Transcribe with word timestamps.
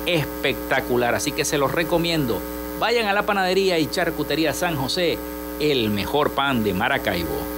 espectacular. 0.06 1.16
Así 1.16 1.32
que 1.32 1.44
se 1.44 1.58
los 1.58 1.72
recomiendo 1.72 2.40
Vayan 2.78 3.08
a 3.08 3.12
la 3.12 3.26
panadería 3.26 3.76
y 3.80 3.90
charcutería 3.90 4.54
San 4.54 4.76
José, 4.76 5.18
el 5.58 5.90
mejor 5.90 6.30
pan 6.30 6.62
de 6.62 6.74
Maracaibo. 6.74 7.57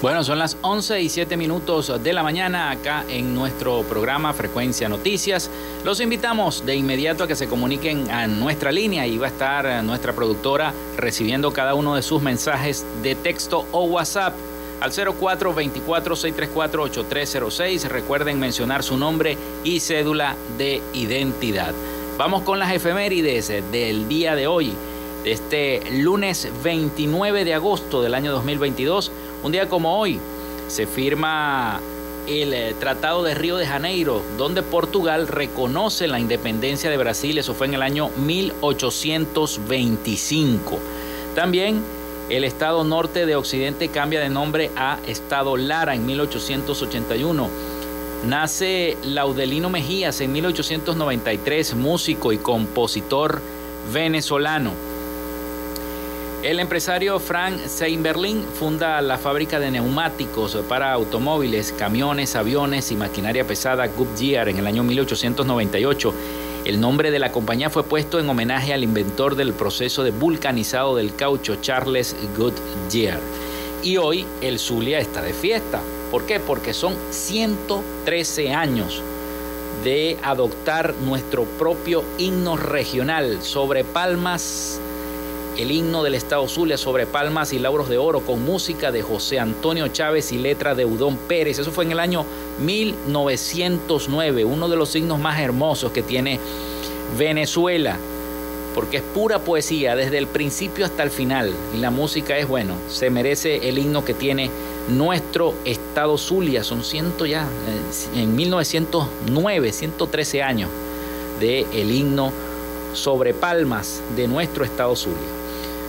Bueno, 0.00 0.22
son 0.22 0.38
las 0.38 0.56
11 0.62 1.02
y 1.02 1.08
7 1.08 1.36
minutos 1.36 1.92
de 2.04 2.12
la 2.12 2.22
mañana 2.22 2.70
acá 2.70 3.04
en 3.08 3.34
nuestro 3.34 3.82
programa 3.82 4.32
Frecuencia 4.32 4.88
Noticias. 4.88 5.50
Los 5.84 6.00
invitamos 6.00 6.64
de 6.64 6.76
inmediato 6.76 7.24
a 7.24 7.26
que 7.26 7.34
se 7.34 7.48
comuniquen 7.48 8.08
a 8.08 8.28
nuestra 8.28 8.70
línea 8.70 9.08
y 9.08 9.18
va 9.18 9.26
a 9.26 9.30
estar 9.30 9.82
nuestra 9.82 10.12
productora 10.12 10.72
recibiendo 10.96 11.52
cada 11.52 11.74
uno 11.74 11.96
de 11.96 12.02
sus 12.02 12.22
mensajes 12.22 12.86
de 13.02 13.16
texto 13.16 13.66
o 13.72 13.86
WhatsApp 13.86 14.34
al 14.80 14.92
0424-634-8306. 14.92 17.88
Recuerden 17.88 18.38
mencionar 18.38 18.84
su 18.84 18.96
nombre 18.96 19.36
y 19.64 19.80
cédula 19.80 20.36
de 20.56 20.80
identidad. 20.94 21.74
Vamos 22.16 22.42
con 22.42 22.60
las 22.60 22.72
efemérides 22.72 23.48
del 23.72 24.06
día 24.06 24.36
de 24.36 24.46
hoy, 24.46 24.74
este 25.24 25.82
lunes 25.90 26.48
29 26.62 27.44
de 27.44 27.54
agosto 27.54 28.00
del 28.00 28.14
año 28.14 28.30
2022. 28.30 29.10
Un 29.42 29.52
día 29.52 29.68
como 29.68 29.98
hoy 29.98 30.20
se 30.66 30.86
firma 30.86 31.80
el 32.26 32.52
eh, 32.52 32.74
Tratado 32.78 33.22
de 33.22 33.34
Río 33.34 33.56
de 33.56 33.66
Janeiro, 33.66 34.22
donde 34.36 34.62
Portugal 34.62 35.26
reconoce 35.28 36.08
la 36.08 36.18
independencia 36.18 36.90
de 36.90 36.96
Brasil, 36.96 37.38
eso 37.38 37.54
fue 37.54 37.68
en 37.68 37.74
el 37.74 37.82
año 37.82 38.10
1825. 38.16 40.78
También 41.34 41.82
el 42.28 42.42
Estado 42.44 42.84
Norte 42.84 43.26
de 43.26 43.36
Occidente 43.36 43.88
cambia 43.88 44.20
de 44.20 44.28
nombre 44.28 44.70
a 44.76 44.98
Estado 45.06 45.56
Lara 45.56 45.94
en 45.94 46.04
1881. 46.04 47.48
Nace 48.26 48.98
Laudelino 49.04 49.70
Mejías 49.70 50.20
en 50.20 50.32
1893, 50.32 51.76
músico 51.76 52.32
y 52.32 52.38
compositor 52.38 53.40
venezolano. 53.92 54.87
El 56.48 56.60
empresario 56.60 57.20
Frank 57.20 57.66
Seinberlin 57.66 58.42
funda 58.42 59.02
la 59.02 59.18
fábrica 59.18 59.60
de 59.60 59.70
neumáticos 59.70 60.56
para 60.66 60.94
automóviles, 60.94 61.74
camiones, 61.78 62.36
aviones 62.36 62.90
y 62.90 62.96
maquinaria 62.96 63.46
pesada 63.46 63.86
Goodyear 63.86 64.48
en 64.48 64.56
el 64.56 64.66
año 64.66 64.82
1898. 64.82 66.14
El 66.64 66.80
nombre 66.80 67.10
de 67.10 67.18
la 67.18 67.32
compañía 67.32 67.68
fue 67.68 67.84
puesto 67.84 68.18
en 68.18 68.30
homenaje 68.30 68.72
al 68.72 68.82
inventor 68.82 69.36
del 69.36 69.52
proceso 69.52 70.02
de 70.02 70.10
vulcanizado 70.10 70.96
del 70.96 71.14
caucho, 71.14 71.56
Charles 71.56 72.16
Goodyear. 72.38 73.20
Y 73.82 73.98
hoy 73.98 74.24
el 74.40 74.58
Zulia 74.58 75.00
está 75.00 75.20
de 75.20 75.34
fiesta. 75.34 75.82
¿Por 76.10 76.24
qué? 76.24 76.40
Porque 76.40 76.72
son 76.72 76.96
113 77.10 78.54
años 78.54 79.02
de 79.84 80.16
adoptar 80.22 80.94
nuestro 81.04 81.44
propio 81.44 82.02
himno 82.16 82.56
regional 82.56 83.42
sobre 83.42 83.84
palmas 83.84 84.80
el 85.58 85.72
himno 85.72 86.04
del 86.04 86.14
Estado 86.14 86.46
Zulia 86.46 86.78
sobre 86.78 87.04
palmas 87.04 87.52
y 87.52 87.58
lauros 87.58 87.88
de 87.88 87.98
oro 87.98 88.20
con 88.20 88.44
música 88.44 88.92
de 88.92 89.02
José 89.02 89.40
Antonio 89.40 89.88
Chávez 89.88 90.30
y 90.30 90.38
letra 90.38 90.76
de 90.76 90.84
Udón 90.84 91.16
Pérez. 91.16 91.58
Eso 91.58 91.72
fue 91.72 91.84
en 91.84 91.90
el 91.90 91.98
año 91.98 92.24
1909, 92.60 94.44
uno 94.44 94.68
de 94.68 94.76
los 94.76 94.88
signos 94.88 95.18
más 95.18 95.40
hermosos 95.40 95.90
que 95.90 96.02
tiene 96.02 96.38
Venezuela, 97.18 97.96
porque 98.72 98.98
es 98.98 99.02
pura 99.02 99.40
poesía 99.40 99.96
desde 99.96 100.18
el 100.18 100.28
principio 100.28 100.84
hasta 100.84 101.02
el 101.02 101.10
final. 101.10 101.52
Y 101.74 101.78
la 101.78 101.90
música 101.90 102.38
es, 102.38 102.46
bueno, 102.46 102.74
se 102.88 103.10
merece 103.10 103.68
el 103.68 103.78
himno 103.78 104.04
que 104.04 104.14
tiene 104.14 104.52
nuestro 104.88 105.54
Estado 105.64 106.16
Zulia. 106.18 106.62
Son 106.62 106.84
ciento 106.84 107.26
ya, 107.26 107.42
eh, 107.42 108.20
en 108.22 108.36
1909, 108.36 109.72
113 109.72 110.42
años 110.44 110.70
de 111.40 111.66
el 111.72 111.90
himno 111.90 112.32
sobre 112.92 113.34
palmas 113.34 114.00
de 114.14 114.28
nuestro 114.28 114.64
Estado 114.64 114.94
Zulia. 114.94 115.37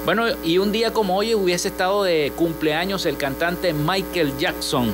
Bueno, 0.06 0.25
y 0.44 0.57
un 0.57 0.72
día 0.72 0.94
como 0.94 1.18
hoy 1.18 1.36
hubiese 1.36 1.68
estado 1.68 2.04
de 2.04 2.31
cumpleaños 2.36 3.06
el 3.06 3.18
cantante 3.18 3.74
Michael 3.74 4.38
Jackson. 4.38 4.90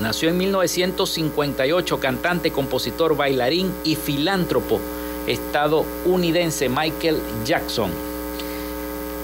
Nació 0.00 0.28
en 0.28 0.38
1958, 0.38 1.98
cantante, 1.98 2.52
compositor, 2.52 3.16
bailarín 3.16 3.72
y 3.84 3.96
filántropo 3.96 4.80
estadounidense 5.26 6.68
Michael 6.68 7.18
Jackson. 7.44 7.90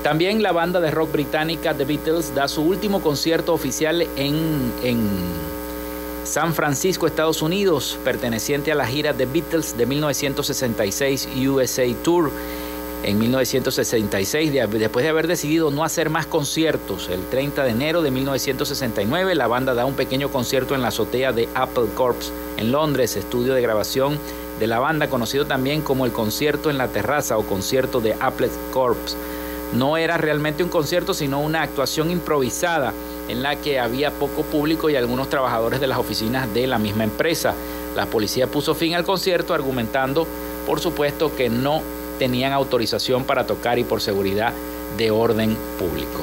También 0.02 0.42
la 0.42 0.52
banda 0.52 0.80
de 0.80 0.90
rock 0.90 1.12
británica 1.12 1.72
The 1.72 1.84
Beatles 1.84 2.34
da 2.34 2.48
su 2.48 2.60
último 2.60 3.00
concierto 3.00 3.54
oficial 3.54 4.02
en, 4.16 4.72
en 4.82 5.08
San 6.24 6.52
Francisco, 6.52 7.06
Estados 7.06 7.40
Unidos, 7.40 7.98
perteneciente 8.04 8.72
a 8.72 8.74
la 8.74 8.86
gira 8.86 9.14
The 9.14 9.26
Beatles 9.26 9.78
de 9.78 9.86
1966 9.86 11.28
USA 11.46 11.84
Tour 12.02 12.30
en 13.04 13.18
1966, 13.18 14.52
después 14.52 15.02
de 15.02 15.08
haber 15.08 15.26
decidido 15.26 15.70
no 15.70 15.84
hacer 15.84 16.08
más 16.08 16.26
conciertos. 16.26 17.08
El 17.10 17.24
30 17.26 17.64
de 17.64 17.70
enero 17.70 18.02
de 18.02 18.10
1969, 18.10 19.34
la 19.34 19.46
banda 19.46 19.74
da 19.74 19.84
un 19.84 19.94
pequeño 19.94 20.30
concierto 20.30 20.74
en 20.74 20.80
la 20.82 20.88
azotea 20.88 21.32
de 21.32 21.48
Apple 21.54 21.88
Corps 21.94 22.32
en 22.56 22.72
Londres, 22.72 23.16
estudio 23.16 23.54
de 23.54 23.60
grabación 23.60 24.18
de 24.58 24.66
la 24.66 24.78
banda, 24.78 25.08
conocido 25.08 25.44
también 25.44 25.82
como 25.82 26.06
el 26.06 26.12
concierto 26.12 26.70
en 26.70 26.78
la 26.78 26.88
terraza 26.88 27.36
o 27.36 27.42
concierto 27.42 28.00
de 28.00 28.16
Apple 28.20 28.50
Corps. 28.72 29.16
No 29.74 29.96
era 29.96 30.16
realmente 30.16 30.62
un 30.62 30.70
concierto, 30.70 31.12
sino 31.12 31.40
una 31.40 31.62
actuación 31.62 32.10
improvisada 32.10 32.94
en 33.28 33.42
la 33.42 33.56
que 33.56 33.80
había 33.80 34.12
poco 34.12 34.42
público 34.42 34.88
y 34.88 34.96
algunos 34.96 35.28
trabajadores 35.28 35.80
de 35.80 35.88
las 35.88 35.98
oficinas 35.98 36.52
de 36.54 36.66
la 36.66 36.78
misma 36.78 37.04
empresa. 37.04 37.54
La 37.96 38.06
policía 38.06 38.46
puso 38.46 38.74
fin 38.74 38.94
al 38.94 39.04
concierto 39.04 39.52
argumentando, 39.52 40.26
por 40.66 40.80
supuesto, 40.80 41.34
que 41.34 41.50
no 41.50 41.82
tenían 42.18 42.52
autorización 42.52 43.24
para 43.24 43.46
tocar 43.46 43.78
y 43.78 43.84
por 43.84 44.00
seguridad 44.00 44.52
de 44.96 45.10
orden 45.10 45.56
público. 45.78 46.20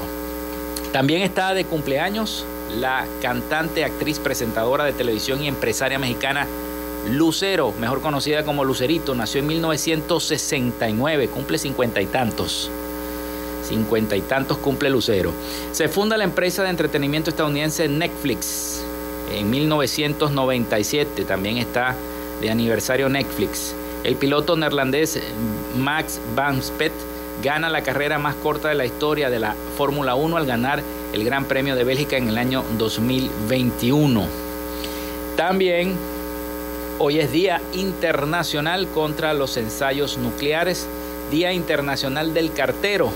También 0.91 1.21
está 1.21 1.53
de 1.53 1.65
cumpleaños 1.65 2.45
la 2.79 3.05
cantante, 3.21 3.83
actriz, 3.83 4.19
presentadora 4.19 4.85
de 4.85 4.93
televisión 4.93 5.43
y 5.43 5.47
empresaria 5.47 5.99
mexicana 5.99 6.47
Lucero, 7.09 7.73
mejor 7.79 8.01
conocida 8.01 8.43
como 8.43 8.63
Lucerito, 8.63 9.15
nació 9.15 9.39
en 9.39 9.47
1969, 9.47 11.29
cumple 11.29 11.57
cincuenta 11.57 11.99
y 11.99 12.05
tantos. 12.05 12.69
Cincuenta 13.67 14.15
y 14.15 14.21
tantos 14.21 14.57
cumple 14.57 14.89
Lucero. 14.89 15.31
Se 15.71 15.89
funda 15.89 16.15
la 16.17 16.25
empresa 16.25 16.63
de 16.63 16.69
entretenimiento 16.69 17.31
estadounidense 17.31 17.88
Netflix 17.88 18.83
en 19.33 19.49
1997, 19.49 21.25
también 21.25 21.57
está 21.57 21.95
de 22.39 22.51
aniversario 22.51 23.09
Netflix. 23.09 23.73
El 24.03 24.15
piloto 24.15 24.56
neerlandés 24.56 25.19
Max 25.77 26.19
Van 26.36 26.62
Spet 26.62 26.92
gana 27.44 27.69
la 27.69 27.83
carrera 27.83 28.18
más 28.18 28.36
corta 28.36 28.69
de 28.69 28.75
la 28.75 28.86
historia 28.86 29.30
de 29.30 29.39
la 29.39 29.56
Fórmula 29.77 30.15
1 30.15 30.38
al 30.38 30.45
ganar 30.45 30.81
el 31.13 31.24
Gran 31.24 31.45
Premio 31.45 31.75
de 31.75 31.83
Bélgica 31.83 32.18
en 32.18 32.27
el 32.27 32.38
año 32.38 32.63
2021. 32.80 34.25
También 35.38 35.96
hoy 36.98 37.20
es 37.20 37.31
Día 37.31 37.62
Internacional 37.74 38.88
contra 38.88 39.34
los 39.36 39.55
Ensayos 39.58 40.17
Nucleares, 40.17 40.88
Día 41.29 41.53
Internacional 41.53 42.34
del 42.34 42.53
Cartero. 42.53 43.12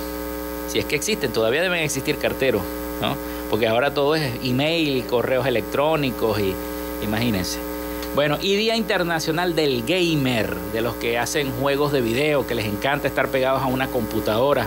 Si 0.68 0.78
es 0.78 0.86
que 0.86 0.96
existen, 0.96 1.32
todavía 1.32 1.64
deben 1.64 1.82
existir 1.82 2.18
carteros, 2.18 2.62
¿no? 3.02 3.16
Porque 3.50 3.68
ahora 3.68 3.94
todo 3.94 4.16
es 4.16 4.34
email 4.44 5.06
correos 5.06 5.48
electrónicos 5.48 6.40
y 6.40 6.54
imagínense. 7.04 7.75
Bueno, 8.16 8.38
y 8.42 8.56
Día 8.56 8.78
Internacional 8.78 9.56
del 9.56 9.84
Gamer, 9.86 10.56
de 10.72 10.80
los 10.80 10.96
que 10.96 11.18
hacen 11.18 11.52
juegos 11.52 11.92
de 11.92 12.00
video, 12.00 12.48
que 12.48 12.56
les 12.56 12.66
encanta 12.66 13.10
estar 13.10 13.28
pegados 13.28 13.62
a 13.62 13.66
una 13.66 13.88
computadora, 13.88 14.66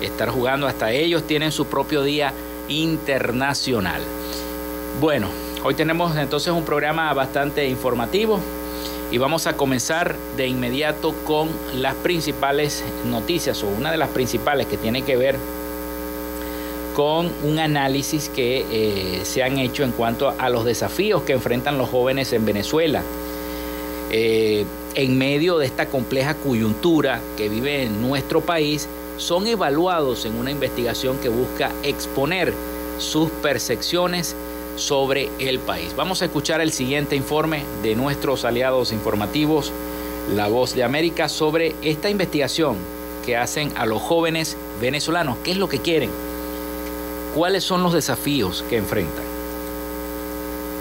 estar 0.00 0.30
jugando, 0.30 0.66
hasta 0.66 0.90
ellos 0.90 1.26
tienen 1.26 1.52
su 1.52 1.66
propio 1.66 2.02
Día 2.02 2.32
Internacional. 2.66 4.00
Bueno, 5.02 5.28
hoy 5.64 5.74
tenemos 5.74 6.16
entonces 6.16 6.50
un 6.50 6.64
programa 6.64 7.12
bastante 7.12 7.68
informativo 7.68 8.40
y 9.10 9.18
vamos 9.18 9.46
a 9.46 9.54
comenzar 9.54 10.16
de 10.38 10.46
inmediato 10.46 11.12
con 11.26 11.50
las 11.74 11.94
principales 11.96 12.82
noticias 13.04 13.62
o 13.64 13.68
una 13.68 13.90
de 13.90 13.98
las 13.98 14.08
principales 14.08 14.66
que 14.66 14.78
tiene 14.78 15.02
que 15.02 15.18
ver 15.18 15.36
con 15.36 15.57
un 16.98 17.58
análisis 17.58 18.28
que 18.28 18.64
eh, 18.70 19.24
se 19.24 19.42
han 19.42 19.58
hecho 19.58 19.84
en 19.84 19.92
cuanto 19.92 20.34
a 20.36 20.48
los 20.48 20.64
desafíos 20.64 21.22
que 21.22 21.32
enfrentan 21.32 21.78
los 21.78 21.88
jóvenes 21.88 22.32
en 22.32 22.44
Venezuela. 22.44 23.02
Eh, 24.10 24.64
en 24.94 25.16
medio 25.16 25.58
de 25.58 25.66
esta 25.66 25.86
compleja 25.86 26.34
coyuntura 26.34 27.20
que 27.36 27.48
vive 27.48 27.84
en 27.84 28.02
nuestro 28.02 28.40
país, 28.40 28.88
son 29.16 29.46
evaluados 29.46 30.24
en 30.24 30.34
una 30.34 30.50
investigación 30.50 31.18
que 31.18 31.28
busca 31.28 31.70
exponer 31.82 32.52
sus 32.98 33.30
percepciones 33.30 34.34
sobre 34.76 35.28
el 35.38 35.60
país. 35.60 35.94
Vamos 35.96 36.22
a 36.22 36.24
escuchar 36.24 36.60
el 36.60 36.72
siguiente 36.72 37.14
informe 37.14 37.62
de 37.82 37.94
nuestros 37.94 38.44
aliados 38.44 38.92
informativos, 38.92 39.72
La 40.34 40.48
Voz 40.48 40.74
de 40.74 40.84
América, 40.84 41.28
sobre 41.28 41.74
esta 41.82 42.10
investigación 42.10 42.76
que 43.24 43.36
hacen 43.36 43.72
a 43.76 43.86
los 43.86 44.02
jóvenes 44.02 44.56
venezolanos. 44.80 45.36
¿Qué 45.44 45.52
es 45.52 45.58
lo 45.58 45.68
que 45.68 45.78
quieren? 45.78 46.27
¿Cuáles 47.34 47.62
son 47.64 47.82
los 47.82 47.92
desafíos 47.92 48.64
que 48.68 48.78
enfrentan? 48.78 49.37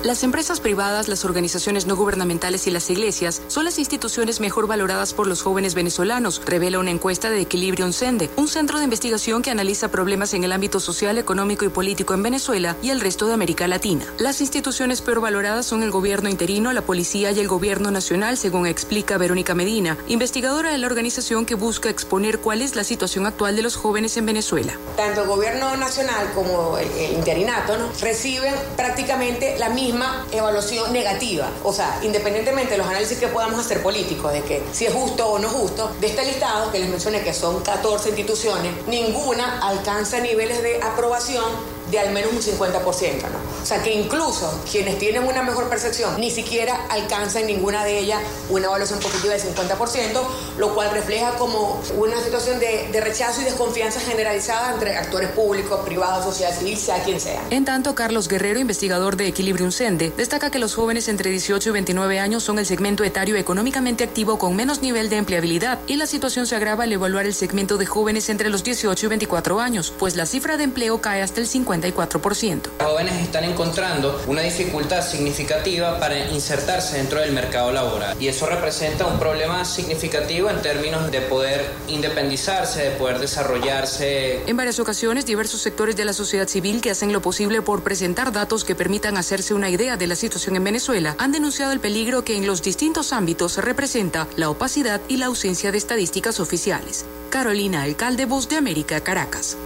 Las 0.08 0.24
empresas 0.24 0.62
privadas, 0.62 1.10
las 1.10 1.26
organizaciones 1.26 1.86
no 1.86 1.98
gubernamentales 1.98 2.66
y 2.66 2.72
las 2.72 2.90
iglesias 2.90 3.42
son 3.50 3.66
las 3.66 3.78
instituciones 3.78 4.40
mejor 4.40 4.66
valoradas 4.66 5.14
por 5.14 5.28
los 5.28 5.42
jóvenes 5.42 5.76
venezolanos, 5.76 6.42
revela 6.46 6.80
una 6.80 6.92
encuesta 6.92 7.30
de 7.30 7.42
Equilibrium 7.42 7.92
Sende, 7.92 8.30
un 8.38 8.48
centro 8.48 8.78
de 8.78 8.86
investigación 8.86 9.42
que 9.42 9.52
analiza 9.52 9.92
problemas 9.92 10.34
en 10.34 10.46
el 10.46 10.54
ámbito 10.54 10.80
social, 10.80 11.18
económico 11.18 11.66
y 11.66 11.68
político 11.68 12.14
en 12.14 12.24
Venezuela 12.24 12.78
y 12.82 12.92
el 12.92 13.02
resto 13.02 13.28
de 13.28 13.34
América 13.34 13.68
Latina. 13.68 14.06
Las 14.18 14.40
instituciones 14.40 15.02
peor 15.02 15.20
valoradas 15.20 15.66
son 15.66 15.84
el 15.84 15.92
gobierno 15.92 16.30
interino, 16.30 16.72
la 16.72 16.84
policía 16.84 17.34
y 17.34 17.40
el 17.42 17.50
gobierno 17.50 17.92
nacional, 17.92 18.38
según 18.38 18.66
explica 18.66 19.18
Verónica 19.18 19.56
Medina, 19.56 19.98
investigadora 20.08 20.72
de 20.72 20.78
la 20.78 20.88
organización 20.88 21.46
que 21.46 21.56
busca 21.56 21.90
exponer 21.90 22.40
cuál 22.40 22.62
es 22.62 22.78
la 22.78 22.86
situación 22.86 23.26
actual 23.26 23.58
de 23.58 23.62
los 23.62 23.76
jóvenes 23.76 24.16
en 24.16 24.26
Venezuela. 24.26 24.72
Tanto 24.96 25.24
el 25.24 25.28
gobierno 25.28 25.76
nacional 25.76 26.32
como 26.34 26.78
el, 26.78 26.88
interinato 27.12 27.74
reciben 28.00 28.54
prácticamente 28.78 29.60
la 29.60 29.68
misma 29.68 29.97
evaluación 30.32 30.92
negativa. 30.94 31.50
O 31.64 31.74
sea, 31.74 32.00
independientemente 32.04 32.72
de 32.72 32.78
los 32.78 32.88
análisis 32.88 33.18
que 33.18 33.28
podamos 33.28 33.60
hacer 33.60 33.82
políticos, 33.82 34.32
de 34.32 34.42
que 34.42 34.64
si 34.72 34.86
es 34.86 34.94
justo 34.94 35.28
o 35.28 35.40
no 35.40 35.50
justo, 35.50 35.92
de 36.00 36.08
este 36.08 36.26
listado 36.26 36.72
que 36.72 36.80
les 36.80 36.90
mencioné 36.90 37.22
que 37.22 37.34
son 37.34 37.62
14 37.62 38.10
instituciones, 38.10 38.74
ninguna 38.88 39.60
alcanza 39.60 40.20
niveles 40.20 40.62
de 40.62 40.82
aprobación 40.82 41.77
de 41.92 42.00
al 42.00 42.12
menos 42.12 42.32
un 42.32 42.42
50%, 42.42 43.22
¿no? 43.22 43.48
O 43.62 43.66
sea 43.66 43.82
que 43.82 43.94
incluso 43.94 44.62
quienes 44.70 44.98
tienen 44.98 45.24
una 45.24 45.44
mejor 45.44 45.70
percepción 45.70 46.20
ni 46.20 46.32
siquiera 46.32 46.86
alcanzan 46.90 47.48
ninguna 47.48 47.84
de 47.84 48.00
ellas 48.00 48.22
una 48.50 48.68
evaluación 48.68 49.00
positiva 49.00 49.34
del 49.34 49.42
50%, 49.42 50.22
lo 50.58 50.74
cual 50.74 50.92
refleja 50.92 51.32
como 51.32 51.82
una 51.98 52.22
situación 52.22 52.60
de, 52.60 52.90
de, 52.92 53.02
rechazo 53.02 53.42
y 53.42 53.46
desconfianza 53.46 54.00
generalizada 54.00 54.74
entre 54.74 54.98
actores 54.98 55.30
públicos, 55.30 55.82
privados, 55.86 56.26
sociedad 56.26 56.58
civil, 56.58 56.78
sea 56.78 57.04
quien 57.04 57.20
sea. 57.20 57.42
En 57.50 57.66
tanto, 57.66 57.96
Carlos 57.96 58.28
Guerrero, 58.28 58.60
investigador 58.60 59.16
de 59.18 59.28
Equilibrium 59.28 59.72
Sende, 59.72 60.12
destaca 60.16 60.50
que 60.50 60.60
los 60.60 60.76
jóvenes 60.76 61.08
entre 61.08 61.30
18 61.30 61.70
y 61.70 61.74
29 61.74 62.20
años 62.20 62.44
son 62.44 62.60
el 62.60 62.66
segmento 62.66 63.04
etario 63.04 63.36
económicamente 63.36 64.04
activo 64.04 64.38
con 64.38 64.56
menos 64.56 64.82
nivel 64.82 65.10
de 65.10 65.18
empleabilidad 65.18 65.80
y 65.88 65.96
la 65.96 66.08
situación 66.08 66.48
se 66.48 66.56
agrava 66.56 66.84
al 66.86 66.94
evaluar 66.94 67.26
el 67.26 67.34
segmento 67.34 67.78
de 67.78 67.86
jóvenes 67.86 68.30
entre 68.30 68.50
los 68.50 68.64
18 68.64 69.06
y 69.06 69.10
24 69.10 69.60
años, 69.60 69.94
pues 69.98 70.16
la 70.16 70.26
cifra 70.26 70.58
de 70.58 70.64
empleo 70.64 71.02
cae 71.02 71.22
hasta 71.22 71.42
el 71.42 71.48
50 71.48 71.77
54%. 71.82 72.62
Los 72.80 72.92
jóvenes 72.92 73.16
están 73.22 73.44
encontrando 73.44 74.22
una 74.28 74.42
dificultad 74.42 75.02
significativa 75.02 76.00
para 76.00 76.30
insertarse 76.30 76.98
dentro 76.98 77.20
del 77.20 77.32
mercado 77.32 77.72
laboral 77.72 78.16
y 78.20 78.28
eso 78.28 78.46
representa 78.46 79.06
un 79.06 79.20
problema 79.20 79.66
significativo 79.66 80.50
en 80.50 80.62
términos 80.62 81.12
de 81.12 81.22
poder 81.22 81.66
independizarse, 81.88 82.84
de 82.84 82.92
poder 82.92 83.20
desarrollarse. 83.20 84.44
En 84.48 84.58
varias 84.58 84.80
ocasiones, 84.80 85.26
diversos 85.26 85.62
sectores 85.62 85.96
de 85.96 86.06
la 86.06 86.14
sociedad 86.14 86.48
civil 86.48 86.82
que 86.82 86.92
hacen 86.92 87.14
lo 87.14 87.22
posible 87.22 87.62
por 87.62 87.84
presentar 87.84 88.32
datos 88.32 88.64
que 88.64 88.76
permitan 88.76 89.18
hacerse 89.18 89.54
una 89.54 89.70
idea 89.70 89.98
de 89.98 90.08
la 90.08 90.16
situación 90.16 90.56
en 90.56 90.64
Venezuela 90.64 91.16
han 91.18 91.32
denunciado 91.32 91.72
el 91.72 91.80
peligro 91.80 92.24
que 92.24 92.36
en 92.36 92.48
los 92.48 92.62
distintos 92.62 93.14
ámbitos 93.14 93.58
representa 93.58 94.28
la 94.36 94.50
opacidad 94.50 95.02
y 95.08 95.18
la 95.18 95.28
ausencia 95.28 95.72
de 95.72 95.78
estadísticas 95.78 96.40
oficiales. 96.40 97.06
Carolina 97.30 97.84
Alcalde, 97.84 98.26
Voz 98.26 98.50
de 98.50 98.58
América, 98.58 99.02
Caracas. 99.02 99.58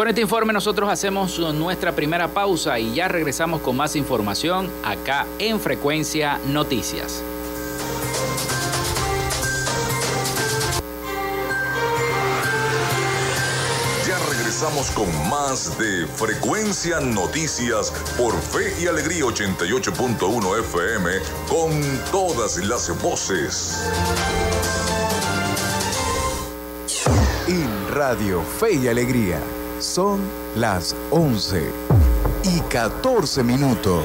Con 0.00 0.08
este 0.08 0.22
informe 0.22 0.54
nosotros 0.54 0.88
hacemos 0.88 1.38
nuestra 1.38 1.94
primera 1.94 2.26
pausa 2.26 2.78
y 2.78 2.94
ya 2.94 3.06
regresamos 3.06 3.60
con 3.60 3.76
más 3.76 3.96
información 3.96 4.70
acá 4.82 5.26
en 5.38 5.60
Frecuencia 5.60 6.40
Noticias. 6.46 7.22
Ya 14.08 14.18
regresamos 14.30 14.90
con 14.92 15.28
más 15.28 15.76
de 15.78 16.06
Frecuencia 16.06 16.98
Noticias 17.00 17.92
por 18.16 18.32
Fe 18.40 18.72
y 18.82 18.86
Alegría 18.86 19.24
88.1 19.24 20.60
FM 20.60 21.10
con 21.46 21.78
todas 22.10 22.56
las 22.64 23.02
voces. 23.02 23.86
En 27.46 27.90
Radio 27.90 28.42
Fe 28.58 28.76
y 28.76 28.88
Alegría 28.88 29.38
son 29.80 30.20
las 30.56 30.94
11 31.10 31.70
y 32.44 32.60
14 32.60 33.42
minutos. 33.42 34.04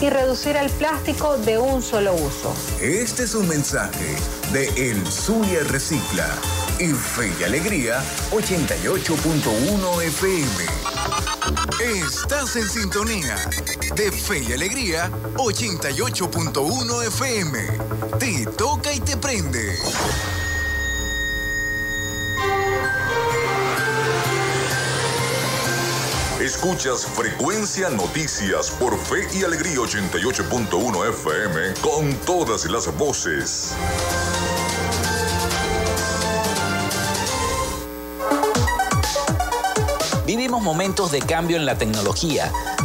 y 0.00 0.10
reducir 0.10 0.54
el 0.54 0.70
plástico 0.70 1.38
de 1.38 1.58
un 1.58 1.82
solo 1.82 2.14
uso. 2.14 2.54
Este 2.80 3.24
es 3.24 3.34
un 3.34 3.48
mensaje 3.48 4.14
de 4.52 4.68
El 4.90 5.04
Zulia 5.08 5.64
Recicla 5.64 6.28
Fe 6.90 7.32
y 7.38 7.44
Alegría 7.44 8.02
88.1 8.32 10.02
FM. 10.02 10.64
Estás 11.80 12.56
en 12.56 12.68
sintonía 12.68 13.36
de 13.94 14.10
Fe 14.10 14.40
y 14.40 14.52
Alegría 14.52 15.08
88.1 15.36 17.06
FM. 17.06 17.58
Te 18.18 18.46
toca 18.56 18.92
y 18.92 18.98
te 18.98 19.16
prende. 19.16 19.78
Escuchas 26.40 27.06
Frecuencia 27.06 27.90
Noticias 27.90 28.72
por 28.72 28.98
Fe 28.98 29.28
y 29.32 29.44
Alegría 29.44 29.76
88.1 29.76 31.08
FM 31.10 31.74
con 31.80 32.12
todas 32.26 32.64
las 32.64 32.92
voces. 32.98 33.76
Momentos 40.62 41.10
de 41.10 41.20
cambio 41.20 41.56
en 41.56 41.66
la 41.66 41.76
tecnología 41.76 42.52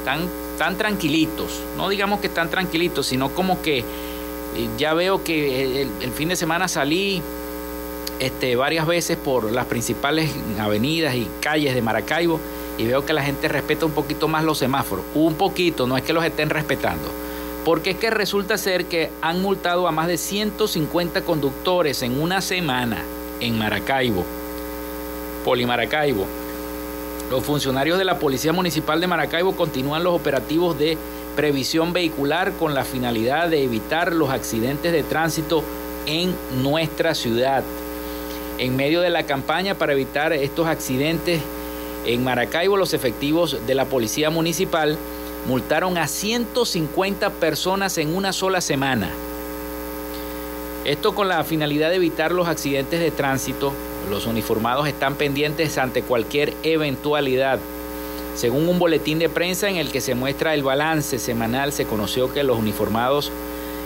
tan 0.05 0.77
tranquilitos, 0.77 1.63
no 1.77 1.89
digamos 1.89 2.19
que 2.19 2.27
están 2.27 2.51
tranquilitos, 2.51 3.07
sino 3.07 3.29
como 3.29 3.63
que 3.63 3.85
ya 4.77 4.95
veo 4.95 5.23
que 5.23 5.83
el, 5.83 6.11
fin 6.11 6.29
de 6.29 6.35
semana 6.35 6.67
salí 6.67 7.23
este, 8.19 8.57
varias 8.57 8.85
veces 8.85 9.17
por 9.17 9.53
las 9.53 9.67
principales 9.67 10.33
avenidas 10.59 11.15
y 11.15 11.29
calles 11.41 11.73
de 11.73 11.83
Maracaibo 11.83 12.41
y 12.79 12.87
veo 12.87 13.05
que 13.07 13.13
la 13.13 13.23
gente 13.23 13.49
respeta 13.49 13.87
un 13.87 13.93
poquito 13.93 14.29
más 14.29 14.45
los 14.45 14.59
semáforos. 14.59 15.05
Un 15.15 15.35
poquito, 15.35 15.87
no 15.87 15.97
es 15.97 16.03
que 16.03 16.13
los 16.13 16.25
estén 16.25 16.51
respetando. 16.51 17.09
Porque 17.65 17.91
es 17.91 17.97
que 17.97 18.11
resulta 18.11 18.59
ser 18.59 18.85
que 18.87 19.11
han 19.23 19.43
multado 19.43 19.89
a 19.89 19.93
más 19.93 20.07
de 20.07 20.19
150 20.19 21.23
conductores 21.23 22.03
en 22.03 22.21
una 22.21 22.41
semana 22.41 23.03
en 23.41 23.59
Maracaibo, 23.59 24.25
Polimaracaibo. 25.45 26.27
Los 27.31 27.45
funcionarios 27.45 27.99
de 27.99 28.05
la 28.05 28.21
Policía 28.21 28.53
Municipal 28.53 29.01
de 29.01 29.09
Maracaibo 29.09 29.57
continúan 29.57 30.05
los 30.05 30.15
operativos 30.15 30.79
de 30.79 30.97
previsión 31.35 31.93
vehicular 31.93 32.53
con 32.53 32.73
la 32.73 32.85
finalidad 32.85 33.49
de 33.49 33.65
evitar 33.65 34.13
los 34.13 34.31
accidentes 34.31 34.93
de 34.93 35.03
tránsito 35.03 35.65
en 36.07 36.35
nuestra 36.63 37.15
ciudad. 37.15 37.65
En 38.59 38.77
medio 38.77 39.01
de 39.01 39.11
la 39.11 39.25
campaña 39.25 39.75
para 39.75 39.93
evitar 39.93 40.33
estos 40.33 40.69
accidentes 40.69 41.43
en 42.07 42.25
Maracaibo, 42.25 42.77
los 42.77 42.95
efectivos 42.95 43.59
de 43.67 43.75
la 43.75 43.85
Policía 43.85 44.31
Municipal 44.31 44.97
multaron 45.49 45.99
a 45.99 46.09
150 46.09 47.31
personas 47.31 47.99
en 47.99 48.15
una 48.15 48.33
sola 48.33 48.61
semana. 48.61 49.11
Esto 50.85 51.15
con 51.17 51.29
la 51.29 51.43
finalidad 51.43 51.91
de 51.91 51.97
evitar 51.97 52.31
los 52.31 52.47
accidentes 52.47 53.01
de 53.01 53.11
tránsito. 53.11 53.73
Los 54.09 54.27
uniformados 54.27 54.87
están 54.87 55.17
pendientes 55.17 55.79
ante 55.79 56.03
cualquier 56.03 56.55
eventualidad. 56.63 57.59
Según 58.37 58.69
un 58.69 58.79
boletín 58.79 59.19
de 59.19 59.29
prensa 59.29 59.69
en 59.69 59.77
el 59.77 59.91
que 59.91 60.01
se 60.01 60.15
muestra 60.15 60.55
el 60.55 60.63
balance 60.63 61.19
semanal, 61.19 61.73
se 61.73 61.87
conoció 61.87 62.33
que 62.33 62.45
los 62.45 62.59
uniformados 62.59 63.33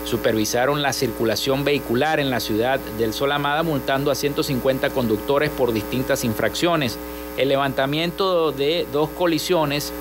supervisaron 0.05 0.83
la 0.83 0.93
circulación 0.93 1.65
vehicular 1.65 2.21
en 2.21 2.31
la 2.31 2.41
ciudad 2.41 2.81
del 2.99 3.15
Solamada, 3.15 3.63
multando 3.63 4.11
a 4.11 4.15
150 4.15 4.91
conductores 4.91 5.51
por 5.51 5.73
distintas 5.73 6.25
infracciones, 6.25 6.99
el 7.37 7.49
levantamiento 7.49 8.53
de 8.53 8.87
dos 8.93 9.09
colisiones 9.11 9.93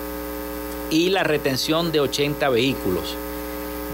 y 0.89 1.09
la 1.09 1.23
retención 1.23 1.91
de 1.91 1.99
80 1.99 2.49
vehículos. 2.49 3.15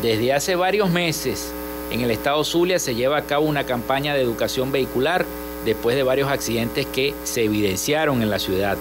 Desde 0.01 0.33
hace 0.33 0.55
varios 0.55 0.89
meses, 0.89 1.51
en 1.91 2.01
el 2.01 2.11
estado 2.11 2.43
Zulia 2.43 2.79
se 2.79 2.95
lleva 2.95 3.17
a 3.17 3.25
cabo 3.25 3.45
una 3.45 3.65
campaña 3.65 4.13
de 4.13 4.21
educación 4.21 4.71
vehicular 4.71 5.25
después 5.65 5.95
de 5.95 6.03
varios 6.03 6.29
accidentes 6.29 6.85
que 6.85 7.13
se 7.23 7.43
evidenciaron 7.43 8.21
en 8.21 8.29
la 8.29 8.39
ciudad. 8.39 8.77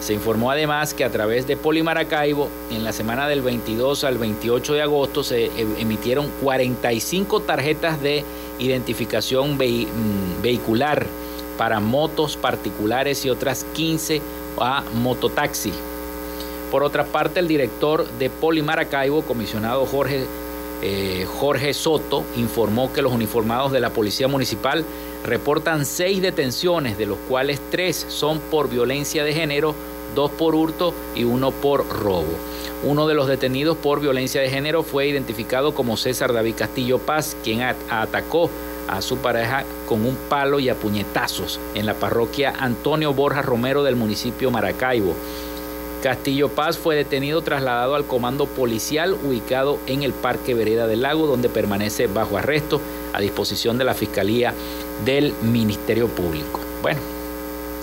Se 0.00 0.14
informó 0.14 0.50
además 0.50 0.94
que 0.94 1.04
a 1.04 1.10
través 1.10 1.46
de 1.46 1.58
Polimaracaibo, 1.58 2.48
en 2.70 2.84
la 2.84 2.92
semana 2.92 3.28
del 3.28 3.42
22 3.42 4.04
al 4.04 4.16
28 4.16 4.74
de 4.74 4.82
agosto, 4.82 5.22
se 5.22 5.46
e, 5.46 5.50
emitieron 5.78 6.30
45 6.42 7.40
tarjetas 7.40 8.00
de 8.00 8.24
identificación 8.58 9.56
mm, 9.56 10.42
vehicular 10.42 11.06
para 11.60 11.78
motos 11.78 12.38
particulares 12.38 13.26
y 13.26 13.28
otras 13.28 13.66
15 13.74 14.22
a 14.58 14.82
mototaxi. 14.94 15.74
Por 16.70 16.82
otra 16.82 17.04
parte, 17.04 17.38
el 17.38 17.48
director 17.48 18.08
de 18.18 18.30
Polimaracaibo, 18.30 19.20
comisionado 19.20 19.84
Jorge, 19.84 20.24
eh, 20.80 21.26
Jorge 21.38 21.74
Soto, 21.74 22.24
informó 22.36 22.94
que 22.94 23.02
los 23.02 23.12
uniformados 23.12 23.72
de 23.72 23.80
la 23.80 23.90
Policía 23.90 24.26
Municipal 24.26 24.86
reportan 25.22 25.84
seis 25.84 26.22
detenciones, 26.22 26.96
de 26.96 27.04
los 27.04 27.18
cuales 27.28 27.60
tres 27.70 28.06
son 28.08 28.38
por 28.38 28.70
violencia 28.70 29.22
de 29.22 29.34
género, 29.34 29.74
dos 30.14 30.30
por 30.30 30.54
hurto 30.54 30.94
y 31.14 31.24
uno 31.24 31.50
por 31.50 31.86
robo. 31.86 32.32
Uno 32.84 33.06
de 33.06 33.12
los 33.12 33.28
detenidos 33.28 33.76
por 33.76 34.00
violencia 34.00 34.40
de 34.40 34.48
género 34.48 34.82
fue 34.82 35.08
identificado 35.08 35.74
como 35.74 35.98
César 35.98 36.32
David 36.32 36.54
Castillo 36.56 36.96
Paz, 36.96 37.36
quien 37.44 37.60
atacó 37.60 38.48
a 38.96 39.02
su 39.02 39.18
pareja 39.18 39.64
con 39.86 40.04
un 40.04 40.16
palo 40.28 40.60
y 40.60 40.68
a 40.68 40.74
puñetazos 40.74 41.60
en 41.74 41.86
la 41.86 41.94
parroquia 41.94 42.54
Antonio 42.58 43.12
Borja 43.12 43.42
Romero 43.42 43.82
del 43.82 43.96
municipio 43.96 44.50
Maracaibo. 44.50 45.14
Castillo 46.02 46.48
Paz 46.48 46.78
fue 46.78 46.96
detenido 46.96 47.42
trasladado 47.42 47.94
al 47.94 48.06
comando 48.06 48.46
policial 48.46 49.12
ubicado 49.12 49.78
en 49.86 50.02
el 50.02 50.12
Parque 50.12 50.54
Vereda 50.54 50.86
del 50.86 51.02
Lago, 51.02 51.26
donde 51.26 51.48
permanece 51.48 52.06
bajo 52.06 52.38
arresto 52.38 52.80
a 53.12 53.20
disposición 53.20 53.76
de 53.76 53.84
la 53.84 53.94
Fiscalía 53.94 54.54
del 55.04 55.34
Ministerio 55.42 56.08
Público. 56.08 56.60
Bueno, 56.80 57.00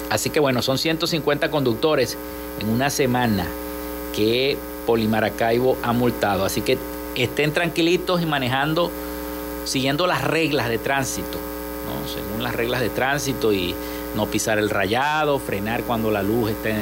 Así 0.10 0.30
que 0.30 0.40
bueno, 0.40 0.62
son 0.62 0.78
150 0.78 1.52
conductores 1.52 2.18
en 2.60 2.70
una 2.70 2.90
semana 2.90 3.46
que 4.16 4.58
Polimaracaibo 4.86 5.78
ha 5.84 5.92
multado. 5.94 6.46
Así 6.46 6.62
que 6.62 6.78
estén 7.16 7.52
tranquilitos 7.52 8.22
y 8.22 8.26
manejando, 8.26 8.92
siguiendo 9.68 10.08
las 10.08 10.24
reglas 10.24 10.70
de 10.70 10.78
tránsito, 10.78 11.38
según 12.14 12.44
las 12.44 12.56
reglas 12.56 12.82
de 12.82 12.90
tránsito 12.90 13.54
y 13.54 13.76
no 14.16 14.26
pisar 14.26 14.60
el 14.60 14.70
rayado, 14.70 15.40
frenar 15.40 15.84
cuando 15.84 16.10
la 16.10 16.24
luz 16.24 16.52
esté 16.52 16.74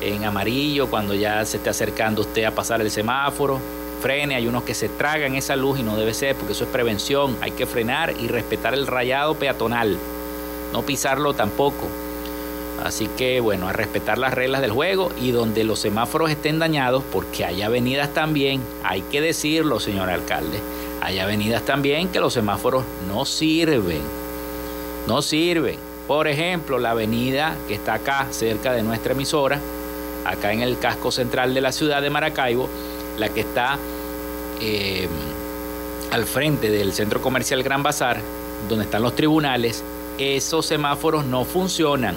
en 0.00 0.24
amarillo, 0.24 0.88
cuando 0.88 1.14
ya 1.14 1.44
se 1.44 1.58
esté 1.58 1.70
acercando 1.70 2.22
usted 2.22 2.44
a 2.44 2.50
pasar 2.50 2.80
el 2.80 2.90
semáforo. 2.90 3.60
Frene, 4.00 4.34
hay 4.34 4.46
unos 4.46 4.64
que 4.64 4.74
se 4.74 4.88
tragan 4.88 5.34
esa 5.34 5.56
luz 5.56 5.78
y 5.78 5.82
no 5.82 5.96
debe 5.96 6.12
ser 6.12 6.36
porque 6.36 6.52
eso 6.52 6.64
es 6.64 6.70
prevención. 6.70 7.36
Hay 7.40 7.52
que 7.52 7.64
frenar 7.64 8.14
y 8.18 8.28
respetar 8.28 8.74
el 8.74 8.86
rayado 8.86 9.34
peatonal, 9.34 9.96
no 10.72 10.82
pisarlo 10.82 11.32
tampoco. 11.32 11.88
Así 12.84 13.08
que 13.16 13.40
bueno, 13.40 13.68
a 13.68 13.72
respetar 13.72 14.18
las 14.18 14.34
reglas 14.34 14.60
del 14.60 14.72
juego 14.72 15.10
y 15.18 15.30
donde 15.30 15.64
los 15.64 15.78
semáforos 15.78 16.30
estén 16.30 16.58
dañados, 16.58 17.02
porque 17.12 17.44
hay 17.44 17.62
avenidas 17.62 18.12
también, 18.12 18.60
hay 18.82 19.02
que 19.02 19.20
decirlo, 19.20 19.80
señor 19.80 20.10
alcalde, 20.10 20.58
hay 21.04 21.18
avenidas 21.18 21.62
también 21.64 22.08
que 22.08 22.18
los 22.18 22.32
semáforos 22.32 22.82
no 23.06 23.26
sirven, 23.26 24.00
no 25.06 25.20
sirven. 25.20 25.76
Por 26.08 26.28
ejemplo, 26.28 26.78
la 26.78 26.92
avenida 26.92 27.54
que 27.68 27.74
está 27.74 27.94
acá, 27.94 28.26
cerca 28.30 28.72
de 28.72 28.82
nuestra 28.82 29.12
emisora, 29.12 29.60
acá 30.24 30.52
en 30.52 30.62
el 30.62 30.78
casco 30.78 31.12
central 31.12 31.52
de 31.52 31.60
la 31.60 31.72
ciudad 31.72 32.00
de 32.00 32.08
Maracaibo, 32.08 32.70
la 33.18 33.28
que 33.28 33.40
está 33.40 33.78
eh, 34.62 35.06
al 36.10 36.24
frente 36.24 36.70
del 36.70 36.94
centro 36.94 37.20
comercial 37.20 37.62
Gran 37.62 37.82
Bazar, 37.82 38.18
donde 38.70 38.86
están 38.86 39.02
los 39.02 39.14
tribunales, 39.14 39.84
esos 40.16 40.64
semáforos 40.64 41.26
no 41.26 41.44
funcionan. 41.44 42.16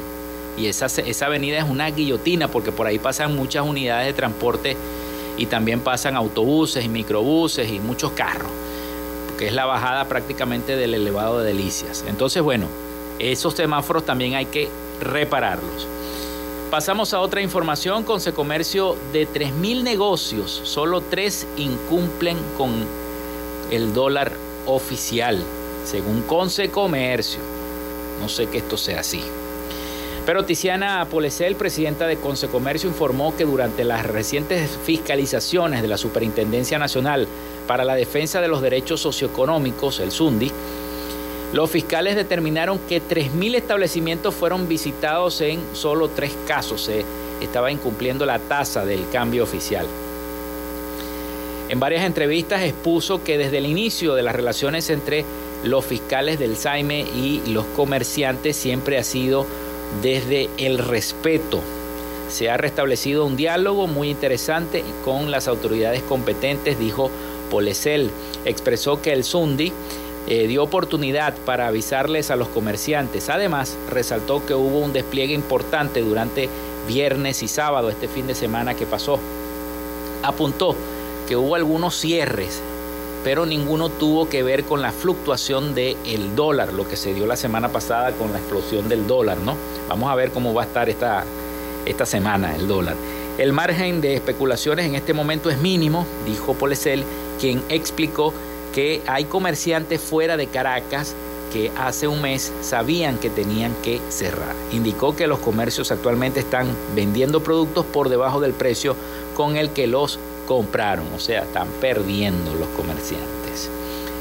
Y 0.58 0.68
esa, 0.68 0.86
esa 0.86 1.26
avenida 1.26 1.58
es 1.58 1.66
una 1.70 1.90
guillotina 1.92 2.48
porque 2.48 2.72
por 2.72 2.88
ahí 2.88 3.00
pasan 3.00 3.36
muchas 3.36 3.66
unidades 3.66 4.08
de 4.08 4.14
transporte 4.14 4.78
y 5.38 5.46
también 5.46 5.82
pasan 5.82 6.16
autobuses 6.16 6.84
y 6.84 6.90
microbuses 6.90 7.70
y 7.70 7.80
muchos 7.80 8.12
carros, 8.12 8.50
que 9.38 9.48
es 9.48 9.54
la 9.54 9.66
bajada 9.66 10.06
prácticamente 10.06 10.76
del 10.76 10.94
elevado 10.94 11.40
de 11.40 11.48
Delicias. 11.48 12.04
Entonces, 12.08 12.42
bueno, 12.42 12.68
esos 13.20 13.54
semáforos 13.54 14.06
también 14.06 14.36
hay 14.36 14.46
que 14.46 14.70
repararlos. 15.02 15.88
Pasamos 16.70 17.14
a 17.14 17.22
otra 17.22 17.42
información. 17.42 18.04
Con 18.04 18.20
Comercio 18.34 18.98
de 19.14 19.28
3.000 19.28 19.84
negocios, 19.84 20.62
solo 20.64 21.02
3 21.02 21.48
incumplen 21.58 22.38
con 22.58 22.72
el 23.72 23.94
dólar 23.94 24.34
oficial, 24.66 25.42
según 25.86 26.24
Conce 26.24 26.70
Comercio. 26.70 27.40
No 28.20 28.28
sé 28.28 28.48
que 28.48 28.58
esto 28.58 28.76
sea 28.76 29.00
así. 29.00 29.24
Pero 30.26 30.44
Tiziana 30.44 31.08
Polecel, 31.10 31.56
presidenta 31.56 32.06
de 32.06 32.18
Comercio, 32.18 32.90
informó 32.90 33.34
que 33.38 33.46
durante 33.46 33.86
las 33.86 34.06
recientes 34.06 34.78
fiscalizaciones 34.84 35.82
de 35.82 35.88
la 35.88 35.98
Superintendencia 35.98 36.78
Nacional 36.78 37.30
para 37.68 37.86
la 37.86 37.96
Defensa 37.96 38.42
de 38.42 38.48
los 38.48 38.62
Derechos 38.62 39.02
Socioeconómicos, 39.02 40.00
el 40.00 40.12
SUNDI, 40.12 40.52
los 41.54 41.70
fiscales 41.70 42.16
determinaron 42.16 42.80
que 42.90 43.02
3.000 43.02 43.56
establecimientos 43.56 44.34
fueron 44.34 44.68
visitados 44.68 45.40
en 45.42 45.62
solo 45.74 46.10
tres 46.10 46.34
casos. 46.46 46.82
Se 46.84 47.06
estaba 47.42 47.72
incumpliendo 47.72 48.26
la 48.26 48.40
tasa 48.40 48.86
del 48.86 49.10
cambio 49.10 49.44
oficial. 49.44 49.86
En 51.70 51.80
varias 51.80 52.06
entrevistas 52.06 52.64
expuso 52.64 53.24
que 53.24 53.38
desde 53.38 53.58
el 53.58 53.66
inicio 53.66 54.16
de 54.16 54.24
las 54.24 54.36
relaciones 54.36 54.90
entre 54.90 55.26
los 55.64 55.86
fiscales 55.86 56.40
del 56.40 56.56
SAIME 56.56 57.02
y 57.02 57.42
los 57.48 57.66
comerciantes 57.66 58.56
siempre 58.56 58.98
ha 58.98 59.04
sido 59.04 59.46
desde 60.02 60.50
el 60.58 60.78
respeto. 60.78 61.62
Se 62.30 62.50
ha 62.50 62.58
restablecido 62.58 63.26
un 63.26 63.38
diálogo 63.38 63.88
muy 63.88 64.10
interesante 64.10 64.84
con 65.04 65.32
las 65.32 65.48
autoridades 65.48 66.04
competentes, 66.04 66.78
dijo 66.78 67.10
Polecel. 67.50 68.12
Expresó 68.46 69.02
que 69.02 69.14
el 69.14 69.24
SUNDI 69.24 69.72
eh, 70.28 70.48
dio 70.48 70.64
oportunidad 70.64 71.36
para 71.46 71.68
avisarles 71.68 72.32
a 72.32 72.36
los 72.36 72.48
comerciantes. 72.50 73.30
Además, 73.30 73.78
resaltó 73.90 74.46
que 74.46 74.54
hubo 74.54 74.80
un 74.80 74.94
despliegue 74.94 75.34
importante 75.34 76.02
durante 76.02 76.50
viernes 76.88 77.44
y 77.44 77.48
sábado, 77.48 77.90
este 77.90 78.08
fin 78.08 78.28
de 78.28 78.36
semana 78.36 78.74
que 78.74 78.86
pasó. 78.86 79.20
Apuntó 80.24 80.76
que 81.28 81.36
hubo 81.36 81.56
algunos 81.56 81.96
cierres 81.96 82.62
pero 83.28 83.46
ninguno 83.46 83.90
tuvo 83.90 84.30
que 84.30 84.42
ver 84.42 84.64
con 84.64 84.82
la 84.82 84.94
fluctuación 84.94 85.76
del 85.76 85.98
el 86.06 86.34
dólar, 86.34 86.72
lo 86.72 86.88
que 86.88 86.96
se 86.96 87.14
dio 87.14 87.26
la 87.26 87.36
semana 87.36 87.68
pasada 87.68 88.14
con 88.14 88.32
la 88.32 88.40
explosión 88.40 88.88
del 88.88 89.06
dólar, 89.06 89.38
¿no? 89.40 89.58
Vamos 89.90 90.10
a 90.10 90.16
ver 90.16 90.32
cómo 90.32 90.54
va 90.54 90.64
a 90.64 90.66
estar 90.66 90.88
esta, 90.88 91.26
esta 91.86 92.06
semana 92.06 92.56
el 92.56 92.70
dólar. 92.70 92.96
El 93.38 93.54
margen 93.54 94.02
de 94.02 94.16
especulaciones 94.16 94.88
en 94.88 94.96
este 94.96 95.14
momento 95.14 95.52
es 95.52 95.60
mínimo, 95.60 96.08
dijo 96.26 96.56
Polecel, 96.56 97.04
quien 97.40 97.62
explicó 97.70 98.34
que 98.74 99.02
hay 99.06 99.26
comerciantes 99.26 100.02
fuera 100.02 100.38
de 100.38 100.48
Caracas 100.48 101.16
que 101.54 101.72
hace 101.78 102.08
un 102.08 102.22
mes 102.22 102.52
sabían 102.62 103.20
que 103.20 103.30
tenían 103.30 103.76
que 103.84 104.02
cerrar. 104.10 104.56
Indicó 104.72 105.16
que 105.16 105.28
los 105.28 105.38
comercios 105.38 105.92
actualmente 105.92 106.40
están 106.40 106.68
vendiendo 106.96 107.44
productos 107.44 107.86
por 107.86 108.10
debajo 108.10 108.42
del 108.42 108.54
precio 108.54 108.96
con 109.36 109.56
el 109.56 109.70
que 109.70 109.86
los 109.86 110.20
compraron, 110.48 111.06
o 111.16 111.20
sea, 111.20 111.44
están 111.44 111.68
perdiendo 111.80 112.56
los 112.56 112.68
comerciantes. 112.70 113.70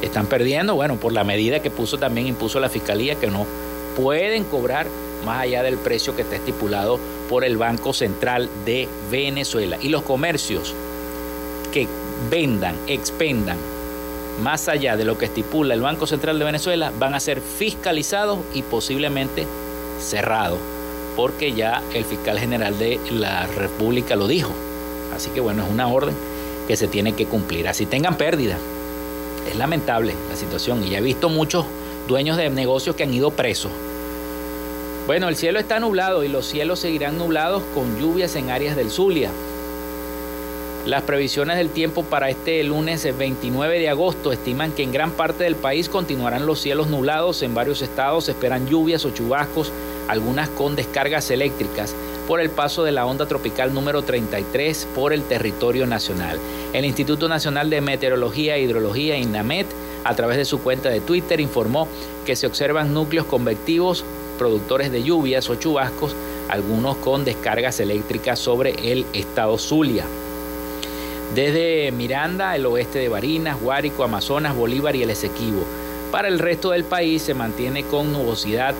Están 0.02 0.26
perdiendo, 0.26 0.74
bueno, 0.74 0.96
por 0.96 1.14
la 1.14 1.24
medida 1.24 1.60
que 1.60 1.70
puso 1.70 1.96
también 1.96 2.26
impuso 2.26 2.60
la 2.60 2.68
fiscalía 2.68 3.14
que 3.14 3.28
no 3.28 3.46
pueden 3.96 4.44
cobrar 4.44 4.86
más 5.24 5.40
allá 5.40 5.62
del 5.62 5.78
precio 5.78 6.14
que 6.14 6.22
está 6.22 6.36
estipulado 6.36 6.98
por 7.28 7.44
el 7.44 7.56
Banco 7.56 7.92
Central 7.92 8.48
de 8.64 8.88
Venezuela. 9.10 9.78
Y 9.80 9.88
los 9.88 10.02
comercios 10.02 10.74
que 11.72 11.88
vendan, 12.30 12.76
expendan 12.86 13.58
más 14.42 14.68
allá 14.68 14.96
de 14.96 15.04
lo 15.04 15.16
que 15.16 15.26
estipula 15.26 15.74
el 15.74 15.80
Banco 15.80 16.06
Central 16.06 16.38
de 16.38 16.44
Venezuela 16.44 16.92
van 16.98 17.14
a 17.14 17.20
ser 17.20 17.40
fiscalizados 17.40 18.38
y 18.52 18.62
posiblemente 18.62 19.46
cerrados, 20.00 20.58
porque 21.16 21.52
ya 21.52 21.82
el 21.94 22.04
fiscal 22.04 22.38
general 22.38 22.78
de 22.78 23.00
la 23.10 23.46
República 23.46 24.14
lo 24.16 24.28
dijo. 24.28 24.52
Así 25.14 25.30
que 25.30 25.40
bueno, 25.40 25.64
es 25.64 25.70
una 25.70 25.88
orden 25.88 26.14
que 26.68 26.76
se 26.76 26.88
tiene 26.88 27.14
que 27.14 27.26
cumplir. 27.26 27.68
Así 27.68 27.86
tengan 27.86 28.16
pérdida. 28.16 28.58
Es 29.48 29.56
lamentable 29.56 30.14
la 30.28 30.36
situación 30.36 30.84
y 30.84 30.90
ya 30.90 30.98
he 30.98 31.02
visto 31.02 31.28
muchos 31.28 31.64
dueños 32.08 32.36
de 32.36 32.50
negocios 32.50 32.94
que 32.96 33.04
han 33.04 33.14
ido 33.14 33.30
presos. 33.30 33.72
Bueno, 35.06 35.28
el 35.28 35.36
cielo 35.36 35.60
está 35.60 35.78
nublado 35.78 36.24
y 36.24 36.28
los 36.28 36.46
cielos 36.46 36.80
seguirán 36.80 37.16
nublados 37.16 37.62
con 37.76 37.96
lluvias 38.00 38.34
en 38.34 38.50
áreas 38.50 38.74
del 38.74 38.90
Zulia. 38.90 39.30
Las 40.84 41.02
previsiones 41.02 41.56
del 41.58 41.70
tiempo 41.70 42.02
para 42.02 42.28
este 42.28 42.62
lunes 42.64 43.06
29 43.16 43.78
de 43.78 43.88
agosto 43.88 44.32
estiman 44.32 44.72
que 44.72 44.82
en 44.82 44.90
gran 44.90 45.12
parte 45.12 45.44
del 45.44 45.54
país 45.54 45.88
continuarán 45.88 46.44
los 46.44 46.60
cielos 46.60 46.88
nublados. 46.88 47.42
En 47.42 47.54
varios 47.54 47.82
estados 47.82 48.28
esperan 48.28 48.66
lluvias 48.66 49.04
o 49.04 49.10
chubascos, 49.10 49.70
algunas 50.08 50.48
con 50.48 50.74
descargas 50.74 51.30
eléctricas 51.30 51.94
por 52.26 52.40
el 52.40 52.50
paso 52.50 52.82
de 52.82 52.90
la 52.90 53.06
onda 53.06 53.26
tropical 53.26 53.72
número 53.72 54.02
33 54.02 54.88
por 54.92 55.12
el 55.12 55.22
territorio 55.22 55.86
nacional. 55.86 56.40
El 56.72 56.84
Instituto 56.84 57.28
Nacional 57.28 57.70
de 57.70 57.80
Meteorología 57.80 58.56
e 58.56 58.62
Hidrología, 58.62 59.16
INAMET, 59.16 59.68
a 60.02 60.16
través 60.16 60.36
de 60.36 60.44
su 60.44 60.60
cuenta 60.60 60.88
de 60.88 61.00
Twitter, 61.00 61.40
informó 61.40 61.86
que 62.24 62.34
se 62.34 62.48
observan 62.48 62.92
núcleos 62.92 63.26
convectivos 63.26 64.04
productores 64.36 64.92
de 64.92 65.02
lluvias 65.02 65.50
o 65.50 65.56
chubascos, 65.56 66.14
algunos 66.48 66.96
con 66.98 67.24
descargas 67.24 67.80
eléctricas 67.80 68.38
sobre 68.38 68.92
el 68.92 69.04
estado 69.12 69.58
Zulia. 69.58 70.04
Desde 71.34 71.90
Miranda, 71.92 72.54
el 72.54 72.66
oeste 72.66 73.00
de 73.00 73.08
Barinas, 73.08 73.60
Guárico, 73.60 74.04
Amazonas, 74.04 74.54
Bolívar 74.54 74.94
y 74.94 75.02
el 75.02 75.10
Esequibo. 75.10 75.64
Para 76.12 76.28
el 76.28 76.38
resto 76.38 76.70
del 76.70 76.84
país 76.84 77.22
se 77.22 77.34
mantiene 77.34 77.82
con 77.82 78.12
nubosidad 78.12 78.74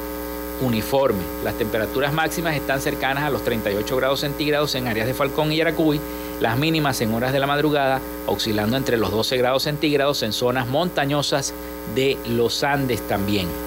uniforme. 0.62 1.22
Las 1.44 1.58
temperaturas 1.58 2.12
máximas 2.12 2.56
están 2.56 2.80
cercanas 2.80 3.24
a 3.24 3.30
los 3.30 3.42
38 3.42 3.96
grados 3.96 4.20
centígrados 4.20 4.74
en 4.74 4.86
áreas 4.86 5.06
de 5.06 5.14
Falcón 5.14 5.52
y 5.52 5.56
Yaracuy, 5.56 6.00
las 6.40 6.56
mínimas 6.56 7.00
en 7.00 7.12
horas 7.14 7.32
de 7.32 7.40
la 7.40 7.46
madrugada 7.46 8.00
oscilando 8.26 8.76
entre 8.76 8.96
los 8.96 9.10
12 9.10 9.36
grados 9.36 9.64
centígrados 9.64 10.22
en 10.22 10.32
zonas 10.32 10.66
montañosas 10.66 11.52
de 11.94 12.16
los 12.28 12.62
Andes 12.62 13.06
también. 13.06 13.65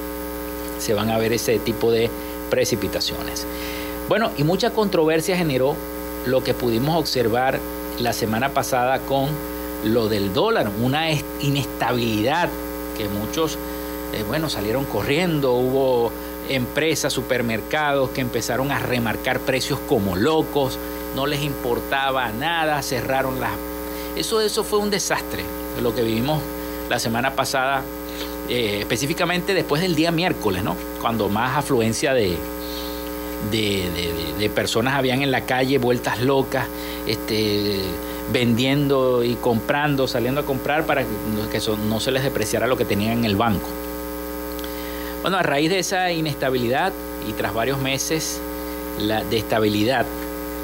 Se 0.79 0.93
van 0.93 1.09
a 1.09 1.17
ver 1.17 1.33
ese 1.33 1.59
tipo 1.59 1.91
de 1.91 2.09
precipitaciones. 2.49 3.45
Bueno, 4.07 4.31
y 4.37 4.43
mucha 4.43 4.71
controversia 4.71 5.37
generó 5.37 5.75
lo 6.25 6.43
que 6.43 6.53
pudimos 6.53 6.97
observar 6.97 7.59
la 7.99 8.13
semana 8.13 8.53
pasada 8.53 8.99
con 8.99 9.27
lo 9.83 10.09
del 10.09 10.33
dólar, 10.33 10.69
una 10.81 11.11
inestabilidad 11.41 12.49
que 12.97 13.07
muchos, 13.07 13.57
eh, 14.13 14.23
bueno, 14.27 14.49
salieron 14.49 14.85
corriendo, 14.85 15.53
hubo 15.53 16.11
empresas, 16.49 17.13
supermercados 17.13 18.09
que 18.09 18.21
empezaron 18.21 18.71
a 18.71 18.79
remarcar 18.79 19.39
precios 19.39 19.79
como 19.87 20.15
locos, 20.15 20.77
no 21.15 21.25
les 21.27 21.43
importaba 21.43 22.29
nada, 22.31 22.81
cerraron 22.81 23.39
las... 23.39 23.51
Eso, 24.15 24.41
eso 24.41 24.63
fue 24.63 24.79
un 24.79 24.89
desastre, 24.89 25.43
lo 25.81 25.95
que 25.95 26.01
vivimos 26.01 26.41
la 26.89 26.99
semana 26.99 27.35
pasada, 27.35 27.83
eh, 28.49 28.79
específicamente 28.79 29.53
después 29.53 29.81
del 29.81 29.95
día 29.95 30.11
miércoles, 30.11 30.63
¿no? 30.63 30.75
Cuando 31.01 31.29
más 31.29 31.57
afluencia 31.57 32.13
de, 32.13 32.35
de, 33.51 34.49
personas 34.49 34.95
habían 34.95 35.21
en 35.21 35.29
la 35.29 35.45
calle, 35.45 35.77
vueltas 35.77 36.19
locas, 36.21 36.65
este, 37.05 37.77
vendiendo 38.33 39.23
y 39.23 39.35
comprando, 39.35 40.07
saliendo 40.07 40.41
a 40.41 40.45
comprar 40.45 40.85
para 40.85 41.03
que 41.03 41.59
no 41.87 41.99
se 41.99 42.11
les 42.11 42.23
depreciara 42.23 42.65
lo 42.65 42.75
que 42.75 42.85
tenían 42.85 43.19
en 43.19 43.25
el 43.25 43.35
banco. 43.35 43.67
Bueno, 45.21 45.37
a 45.37 45.43
raíz 45.43 45.69
de 45.69 45.79
esa 45.79 46.11
inestabilidad 46.11 46.91
y 47.29 47.33
tras 47.33 47.53
varios 47.53 47.79
meses 47.79 48.41
de 49.29 49.37
estabilidad, 49.37 50.05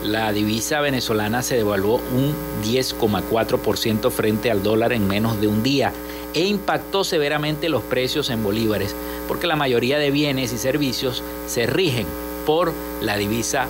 la 0.03 0.31
divisa 0.31 0.81
venezolana 0.81 1.41
se 1.41 1.55
devaluó 1.55 2.01
un 2.13 2.33
10,4% 2.63 4.11
frente 4.11 4.49
al 4.49 4.63
dólar 4.63 4.93
en 4.93 5.07
menos 5.07 5.39
de 5.39 5.47
un 5.47 5.61
día 5.61 5.93
e 6.35 6.45
impactó 6.45 7.03
severamente 7.03 7.69
los 7.69 7.81
precios 7.81 8.29
en 8.29 8.43
bolívares, 8.43 8.95
porque 9.27 9.47
la 9.47 9.55
mayoría 9.55 9.97
de 9.97 10.11
bienes 10.11 10.53
y 10.53 10.57
servicios 10.57 11.23
se 11.47 11.65
rigen 11.65 12.05
por 12.45 12.73
la 13.01 13.17
divisa 13.17 13.67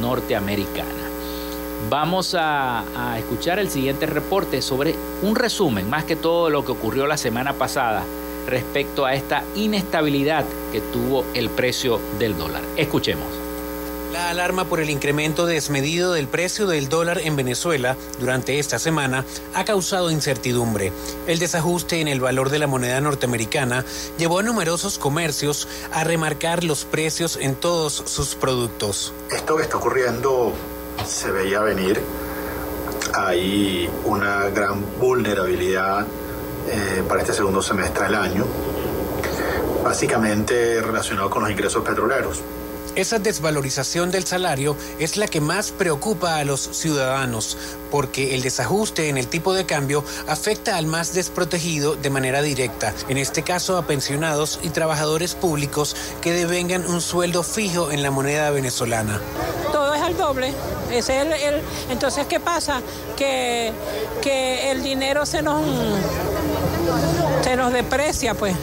norteamericana. 0.00 1.08
Vamos 1.88 2.34
a, 2.38 2.84
escuchar 3.18 3.58
el 3.58 3.70
siguiente 3.70 4.06
reporte 4.06 4.60
sobre 4.62 4.94
un 5.22 5.36
resumen, 5.36 5.88
más 5.88 6.04
que 6.04 6.16
todo 6.16 6.50
lo 6.50 6.64
que 6.64 6.72
ocurrió 6.72 7.06
la 7.06 7.16
semana 7.16 7.52
pasada 7.52 8.04
respecto 8.46 9.04
a 9.04 9.14
esta 9.14 9.44
inestabilidad 9.54 10.44
que 10.72 10.80
tuvo 10.80 11.24
el 11.34 11.50
precio 11.50 12.00
del 12.18 12.36
dólar. 12.36 12.62
Escuchemos. 12.76 13.37
La 14.12 14.30
alarma 14.30 14.64
por 14.64 14.80
el 14.80 14.88
incremento 14.88 15.44
desmedido 15.44 16.12
del 16.12 16.28
precio 16.28 16.66
del 16.66 16.88
dólar 16.88 17.18
en 17.18 17.36
Venezuela 17.36 17.94
durante 18.18 18.58
esta 18.58 18.78
semana 18.78 19.24
ha 19.54 19.64
causado 19.64 20.10
incertidumbre. 20.10 20.92
El 21.26 21.38
desajuste 21.38 22.00
en 22.00 22.08
el 22.08 22.18
valor 22.18 22.48
de 22.48 22.58
la 22.58 22.66
moneda 22.66 23.00
norteamericana 23.02 23.84
llevó 24.16 24.38
a 24.38 24.42
numerosos 24.42 24.98
comercios 24.98 25.68
a 25.92 26.04
remarcar 26.04 26.64
los 26.64 26.86
precios 26.86 27.36
en 27.40 27.54
todos 27.54 28.02
sus 28.06 28.34
productos. 28.34 29.12
Esto 29.30 29.56
que 29.56 29.64
está 29.64 29.76
ocurriendo 29.76 30.54
se 31.06 31.30
veía 31.30 31.60
venir. 31.60 32.00
Hay 33.12 33.90
una 34.04 34.48
gran 34.48 34.84
vulnerabilidad 34.98 36.06
eh, 36.70 37.02
para 37.06 37.20
este 37.20 37.34
segundo 37.34 37.60
semestre 37.60 38.04
del 38.04 38.14
año, 38.14 38.46
básicamente 39.84 40.80
relacionado 40.80 41.28
con 41.28 41.42
los 41.42 41.50
ingresos 41.50 41.84
petroleros. 41.84 42.42
Esa 42.98 43.20
desvalorización 43.20 44.10
del 44.10 44.24
salario 44.24 44.76
es 44.98 45.16
la 45.16 45.28
que 45.28 45.40
más 45.40 45.70
preocupa 45.70 46.38
a 46.38 46.44
los 46.44 46.60
ciudadanos, 46.72 47.56
porque 47.92 48.34
el 48.34 48.42
desajuste 48.42 49.08
en 49.08 49.16
el 49.16 49.28
tipo 49.28 49.54
de 49.54 49.66
cambio 49.66 50.02
afecta 50.26 50.76
al 50.76 50.86
más 50.86 51.14
desprotegido 51.14 51.94
de 51.94 52.10
manera 52.10 52.42
directa, 52.42 52.92
en 53.08 53.16
este 53.16 53.44
caso 53.44 53.78
a 53.78 53.86
pensionados 53.86 54.58
y 54.64 54.70
trabajadores 54.70 55.36
públicos 55.36 55.94
que 56.20 56.32
devengan 56.32 56.88
un 56.88 57.00
sueldo 57.00 57.44
fijo 57.44 57.92
en 57.92 58.02
la 58.02 58.10
moneda 58.10 58.50
venezolana. 58.50 59.20
Todo 59.70 59.94
es 59.94 60.02
al 60.02 60.16
doble. 60.16 60.52
Es 60.90 61.08
el, 61.08 61.32
entonces, 61.90 62.26
¿qué 62.26 62.40
pasa? 62.40 62.82
Que, 63.16 63.70
que 64.20 64.72
el 64.72 64.82
dinero 64.82 65.24
se 65.24 65.40
nos, 65.40 65.62
se 67.44 67.54
nos 67.54 67.72
deprecia, 67.72 68.34
pues. 68.34 68.56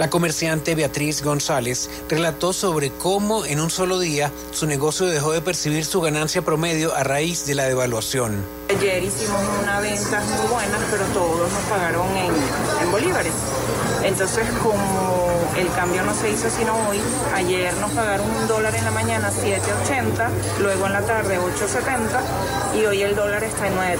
La 0.00 0.08
comerciante 0.08 0.74
Beatriz 0.74 1.22
González 1.22 1.90
relató 2.08 2.54
sobre 2.54 2.90
cómo 2.90 3.44
en 3.44 3.60
un 3.60 3.68
solo 3.68 3.98
día 3.98 4.32
su 4.50 4.66
negocio 4.66 5.04
dejó 5.04 5.32
de 5.32 5.42
percibir 5.42 5.84
su 5.84 6.00
ganancia 6.00 6.40
promedio 6.40 6.94
a 6.94 7.04
raíz 7.04 7.44
de 7.44 7.54
la 7.54 7.64
devaluación. 7.64 8.42
Ayer 8.70 9.02
hicimos 9.02 9.42
una 9.62 9.78
venta 9.80 10.22
muy 10.22 10.46
buena, 10.48 10.78
pero 10.90 11.04
todos 11.12 11.52
nos 11.52 11.62
pagaron 11.64 12.08
en, 12.16 12.32
en 12.82 12.90
bolívares. 12.90 13.34
Entonces, 14.02 14.46
como 14.62 15.52
el 15.56 15.70
cambio 15.72 16.02
no 16.02 16.14
se 16.14 16.30
hizo 16.30 16.48
sino 16.48 16.74
hoy, 16.88 16.98
ayer 17.34 17.74
nos 17.78 17.90
pagaron 17.92 18.30
un 18.30 18.48
dólar 18.48 18.74
en 18.74 18.84
la 18.84 18.90
mañana 18.90 19.30
7.80, 19.30 20.28
luego 20.60 20.86
en 20.86 20.92
la 20.92 21.02
tarde 21.02 21.38
8.70 21.38 22.80
y 22.80 22.86
hoy 22.86 23.02
el 23.02 23.14
dólar 23.14 23.44
está 23.44 23.68
en 23.68 23.76
9.30. 23.76 23.98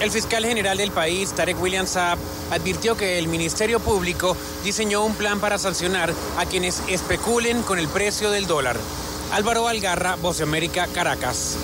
El 0.00 0.10
fiscal 0.10 0.44
general 0.44 0.78
del 0.78 0.92
país, 0.92 1.32
Tarek 1.32 1.60
William 1.60 1.86
Saab, 1.86 2.18
advirtió 2.52 2.96
que 2.96 3.18
el 3.18 3.28
Ministerio 3.28 3.80
Público 3.80 4.36
diseñó 4.62 5.04
un 5.04 5.14
plan 5.14 5.40
para 5.40 5.58
sancionar 5.58 6.12
a 6.38 6.46
quienes 6.46 6.82
especulen 6.88 7.62
con 7.62 7.78
el 7.78 7.88
precio 7.88 8.30
del 8.30 8.46
dólar. 8.46 8.76
Álvaro 9.32 9.66
Algarra, 9.66 10.14
Voz 10.16 10.38
de 10.38 10.44
América, 10.44 10.86
Caracas. 10.94 11.56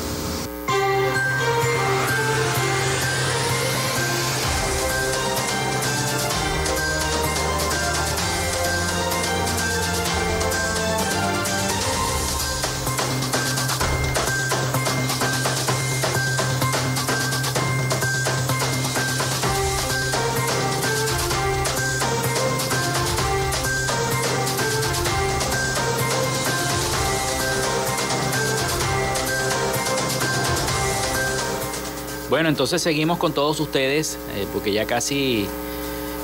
Bueno, 32.41 32.49
entonces 32.49 32.81
seguimos 32.81 33.19
con 33.19 33.35
todos 33.35 33.61
ustedes, 33.61 34.19
eh, 34.35 34.47
porque 34.51 34.73
ya 34.73 34.87
casi 34.87 35.47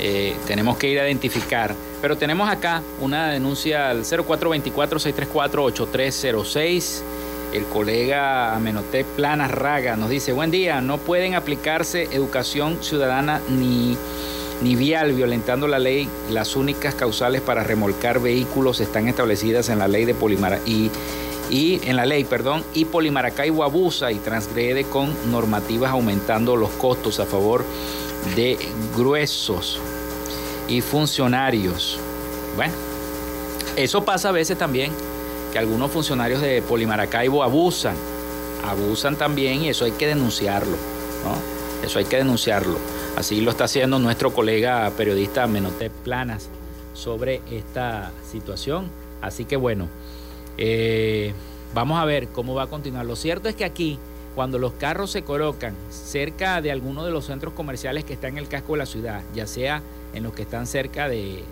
eh, 0.00 0.34
tenemos 0.46 0.78
que 0.78 0.88
ir 0.88 0.98
a 0.98 1.04
identificar. 1.04 1.74
Pero 2.00 2.16
tenemos 2.16 2.48
acá 2.48 2.82
una 3.02 3.28
denuncia 3.28 3.90
al 3.90 4.04
0424-634-8306. 4.04 7.02
El 7.52 7.64
colega 7.64 8.56
Amenotep 8.56 9.06
Planas 9.08 9.50
Raga 9.50 9.96
nos 9.96 10.08
dice, 10.08 10.32
buen 10.32 10.50
día, 10.50 10.80
no 10.80 10.96
pueden 10.96 11.34
aplicarse 11.34 12.04
educación 12.04 12.78
ciudadana 12.80 13.42
ni, 13.50 13.98
ni 14.62 14.74
vial 14.74 15.12
violentando 15.12 15.68
la 15.68 15.78
ley. 15.78 16.08
Las 16.30 16.56
únicas 16.56 16.94
causales 16.94 17.42
para 17.42 17.62
remolcar 17.62 18.20
vehículos 18.20 18.80
están 18.80 19.06
establecidas 19.06 19.68
en 19.68 19.80
la 19.80 19.86
ley 19.86 20.06
de 20.06 20.14
Polimara 20.14 20.60
y 20.64 20.90
y 21.50 21.80
en 21.88 21.96
la 21.96 22.06
ley, 22.06 22.24
perdón, 22.24 22.64
y 22.74 22.84
Polimaracaibo 22.84 23.62
abusa 23.62 24.10
y 24.12 24.16
transgrede 24.16 24.84
con 24.84 25.14
normativas 25.30 25.90
aumentando 25.92 26.56
los 26.56 26.70
costos 26.70 27.20
a 27.20 27.26
favor 27.26 27.64
de 28.34 28.58
gruesos 28.96 29.78
y 30.68 30.80
funcionarios. 30.80 31.98
Bueno, 32.56 32.74
eso 33.76 34.04
pasa 34.04 34.30
a 34.30 34.32
veces 34.32 34.58
también, 34.58 34.90
que 35.52 35.58
algunos 35.58 35.90
funcionarios 35.90 36.40
de 36.40 36.62
Polimaracaibo 36.62 37.42
abusan, 37.42 37.94
abusan 38.66 39.16
también 39.16 39.62
y 39.62 39.68
eso 39.68 39.84
hay 39.84 39.92
que 39.92 40.06
denunciarlo, 40.06 40.76
¿no? 41.24 41.86
Eso 41.86 41.98
hay 41.98 42.06
que 42.06 42.16
denunciarlo. 42.16 42.78
Así 43.16 43.40
lo 43.40 43.50
está 43.50 43.64
haciendo 43.64 43.98
nuestro 43.98 44.32
colega 44.34 44.90
periodista 44.96 45.46
Menotep 45.46 45.92
Planas 45.92 46.48
sobre 46.94 47.40
esta 47.50 48.10
situación. 48.30 48.88
Así 49.22 49.44
que 49.44 49.56
bueno, 49.56 49.88
eh, 50.58 51.34
vamos 51.74 51.98
a 51.98 52.04
ver 52.04 52.28
cómo 52.28 52.54
va 52.54 52.64
a 52.64 52.66
continuar. 52.66 53.06
Lo 53.06 53.16
cierto 53.16 53.48
es 53.48 53.54
que 53.54 53.64
aquí, 53.64 53.98
cuando 54.34 54.58
los 54.58 54.72
carros 54.72 55.10
se 55.10 55.22
colocan 55.22 55.74
cerca 55.90 56.60
de 56.60 56.70
alguno 56.70 57.04
de 57.04 57.10
los 57.10 57.26
centros 57.26 57.54
comerciales 57.54 58.04
que 58.04 58.14
están 58.14 58.32
en 58.32 58.38
el 58.38 58.48
casco 58.48 58.72
de 58.72 58.78
la 58.78 58.86
ciudad, 58.86 59.22
ya 59.34 59.46
sea 59.46 59.82
en 60.14 60.22
los 60.22 60.32
que 60.32 60.42
están 60.42 60.66
cerca 60.66 61.08
de, 61.08 61.42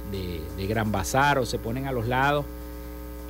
Gran 0.69 0.93
Bazar 0.93 1.39
o 1.39 1.47
se 1.47 1.59
ponen 1.59 1.87
a 1.87 1.93
los 1.93 2.07
lados, 2.07 2.45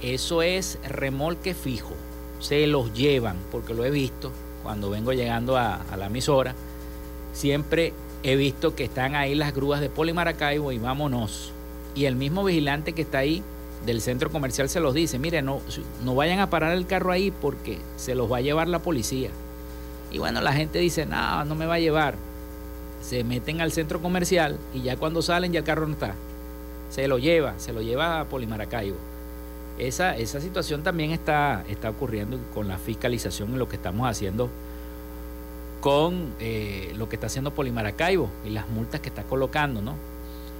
eso 0.02 0.42
es 0.42 0.78
remolque 0.86 1.54
fijo. 1.54 1.94
Se 2.40 2.66
los 2.66 2.92
llevan, 2.92 3.36
porque 3.50 3.74
lo 3.74 3.84
he 3.84 3.90
visto 3.90 4.30
cuando 4.62 4.90
vengo 4.90 5.12
llegando 5.12 5.56
a, 5.56 5.76
a 5.76 5.96
la 5.96 6.06
emisora. 6.06 6.54
Siempre 7.32 7.92
he 8.22 8.36
visto 8.36 8.74
que 8.74 8.84
están 8.84 9.14
ahí 9.14 9.34
las 9.34 9.54
grúas 9.54 9.80
de 9.80 9.88
Polimaracaibo 9.88 10.72
y 10.72 10.78
vámonos. 10.78 11.52
Y 11.94 12.04
el 12.06 12.16
mismo 12.16 12.44
vigilante 12.44 12.92
que 12.92 13.02
está 13.02 13.18
ahí 13.18 13.42
del 13.84 14.00
centro 14.00 14.30
comercial 14.30 14.68
se 14.68 14.80
los 14.80 14.94
dice, 14.94 15.18
mire, 15.18 15.42
no, 15.42 15.60
no 16.04 16.14
vayan 16.14 16.40
a 16.40 16.50
parar 16.50 16.72
el 16.72 16.86
carro 16.86 17.12
ahí 17.12 17.30
porque 17.30 17.78
se 17.96 18.14
los 18.14 18.30
va 18.30 18.38
a 18.38 18.40
llevar 18.40 18.68
la 18.68 18.78
policía. 18.78 19.30
Y 20.10 20.18
bueno, 20.18 20.40
la 20.40 20.52
gente 20.52 20.78
dice, 20.78 21.06
no, 21.06 21.44
no 21.44 21.54
me 21.54 21.66
va 21.66 21.74
a 21.74 21.80
llevar. 21.80 22.14
Se 23.02 23.24
meten 23.24 23.60
al 23.60 23.72
centro 23.72 24.00
comercial 24.00 24.58
y 24.72 24.82
ya 24.82 24.96
cuando 24.96 25.22
salen 25.22 25.52
ya 25.52 25.60
el 25.60 25.64
carro 25.64 25.86
no 25.86 25.94
está. 25.94 26.14
Se 26.90 27.08
lo 27.08 27.18
lleva, 27.18 27.54
se 27.58 27.72
lo 27.72 27.82
lleva 27.82 28.20
a 28.20 28.24
Polimaracaibo. 28.26 28.96
Esa, 29.78 30.16
esa 30.16 30.40
situación 30.40 30.82
también 30.82 31.10
está, 31.10 31.64
está 31.68 31.90
ocurriendo 31.90 32.38
con 32.54 32.68
la 32.68 32.78
fiscalización 32.78 33.54
y 33.54 33.56
lo 33.56 33.68
que 33.68 33.76
estamos 33.76 34.08
haciendo 34.08 34.48
con 35.80 36.32
eh, 36.40 36.94
lo 36.96 37.08
que 37.08 37.16
está 37.16 37.26
haciendo 37.26 37.50
Polimaracaibo 37.50 38.30
y 38.46 38.50
las 38.50 38.68
multas 38.70 39.00
que 39.00 39.10
está 39.10 39.24
colocando, 39.24 39.82
¿no? 39.82 39.96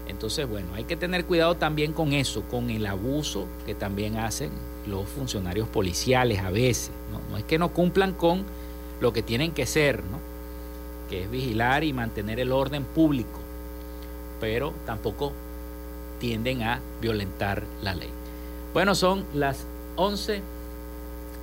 Entonces, 0.07 0.49
bueno, 0.49 0.69
hay 0.75 0.85
que 0.85 0.97
tener 0.97 1.25
cuidado 1.25 1.55
también 1.55 1.93
con 1.93 2.13
eso, 2.13 2.43
con 2.43 2.71
el 2.71 2.87
abuso 2.87 3.47
que 3.67 3.75
también 3.75 4.17
hacen 4.17 4.51
los 4.87 5.09
funcionarios 5.09 5.69
policiales 5.69 6.41
a 6.41 6.51
veces. 6.51 6.91
No, 7.31 7.39
es 7.39 7.45
que 7.45 7.59
no 7.59 7.71
cumplan 7.71 8.13
con 8.13 8.45
lo 9.01 9.13
que 9.13 9.23
tienen 9.23 9.53
que 9.53 9.67
ser, 9.67 10.03
¿no? 10.05 10.19
que 11.09 11.23
es 11.23 11.31
vigilar 11.31 11.85
y 11.85 11.93
mantener 11.93 12.41
el 12.41 12.53
orden 12.53 12.85
público, 12.85 13.41
pero 14.41 14.73
tampoco 14.87 15.33
tienden 16.19 16.63
a 16.63 16.81
violentar 17.01 17.63
la 17.83 17.95
ley. 17.95 18.11
Bueno, 18.73 18.95
son 18.95 19.25
las 19.35 19.67
11 19.97 20.43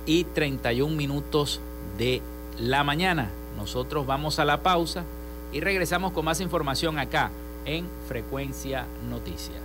y 0.06 0.24
31 0.24 0.94
minutos 0.94 1.60
de 1.98 2.20
la 2.58 2.84
mañana. 2.84 3.30
Nosotros 3.56 4.06
vamos 4.06 4.38
a 4.38 4.44
la 4.44 4.62
pausa 4.62 5.04
y 5.52 5.60
regresamos 5.60 6.12
con 6.12 6.24
más 6.24 6.40
información 6.40 6.98
acá 6.98 7.30
en 7.64 7.88
Frecuencia 8.08 8.86
Noticias. 9.08 9.60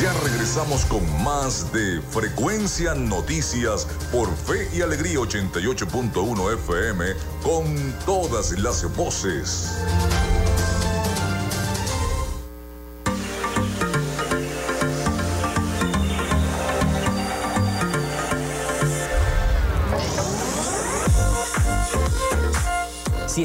Ya 0.00 0.12
regresamos 0.24 0.84
con 0.86 1.02
más 1.22 1.72
de 1.72 2.00
Frecuencia 2.10 2.94
Noticias 2.94 3.86
por 4.10 4.28
Fe 4.34 4.68
y 4.74 4.82
Alegría 4.82 5.18
88.1 5.18 6.54
FM 6.54 7.04
con 7.42 7.94
todas 8.04 8.58
las 8.58 8.84
voces. 8.96 9.78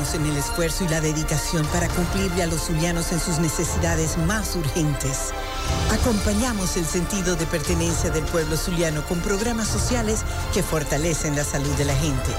en 0.00 0.24
el 0.24 0.36
esfuerzo 0.38 0.84
y 0.84 0.88
la 0.88 1.02
dedicación 1.02 1.66
para 1.66 1.86
cumplirle 1.88 2.42
a 2.42 2.46
los 2.46 2.62
zulianos 2.62 3.12
en 3.12 3.20
sus 3.20 3.38
necesidades 3.38 4.16
más 4.16 4.56
urgentes. 4.56 5.32
Acompañamos 5.92 6.78
el 6.78 6.86
sentido 6.86 7.36
de 7.36 7.44
pertenencia 7.44 8.08
del 8.08 8.24
pueblo 8.24 8.56
zuliano 8.56 9.04
con 9.04 9.20
programas 9.20 9.68
sociales 9.68 10.24
que 10.54 10.62
fortalecen 10.62 11.36
la 11.36 11.44
salud 11.44 11.70
de 11.76 11.84
la 11.84 11.94
gente. 11.94 12.30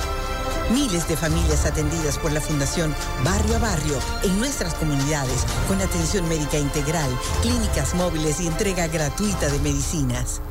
Miles 0.74 1.08
de 1.08 1.16
familias 1.16 1.66
atendidas 1.66 2.18
por 2.18 2.32
la 2.32 2.42
Fundación 2.42 2.96
Barrio 3.24 3.58
a 3.58 3.60
Barrio 3.60 4.00
en 4.24 4.40
nuestras 4.40 4.74
comunidades 4.74 5.46
con 5.68 5.80
atención 5.82 6.28
médica 6.28 6.58
integral, 6.58 7.12
clínicas 7.44 7.94
móviles 7.94 8.42
y 8.42 8.48
entrega 8.48 8.88
gratuita 8.88 9.50
de 9.50 9.60
medicinas 9.60 10.42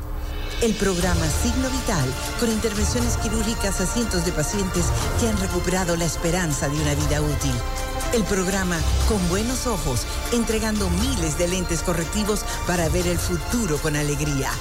el 0.61 0.75
programa 0.75 1.25
Signo 1.41 1.69
Vital, 1.69 2.07
con 2.39 2.51
intervenciones 2.51 3.17
quirúrgicas 3.17 3.81
a 3.81 3.85
cientos 3.87 4.25
de 4.25 4.31
pacientes 4.31 4.85
que 5.19 5.27
han 5.27 5.37
recuperado 5.39 5.95
la 5.95 6.05
esperanza 6.05 6.69
de 6.69 6.79
una 6.79 6.93
vida 6.93 7.19
útil. 7.19 7.53
El 8.13 8.23
programa 8.25 8.77
Con 9.07 9.27
Buenos 9.29 9.65
Ojos, 9.65 10.01
entregando 10.31 10.89
miles 10.89 11.37
de 11.39 11.47
lentes 11.47 11.81
correctivos 11.81 12.45
para 12.67 12.89
ver 12.89 13.07
el 13.07 13.17
futuro 13.17 13.77
con 13.77 13.95
alegría. 13.95 14.51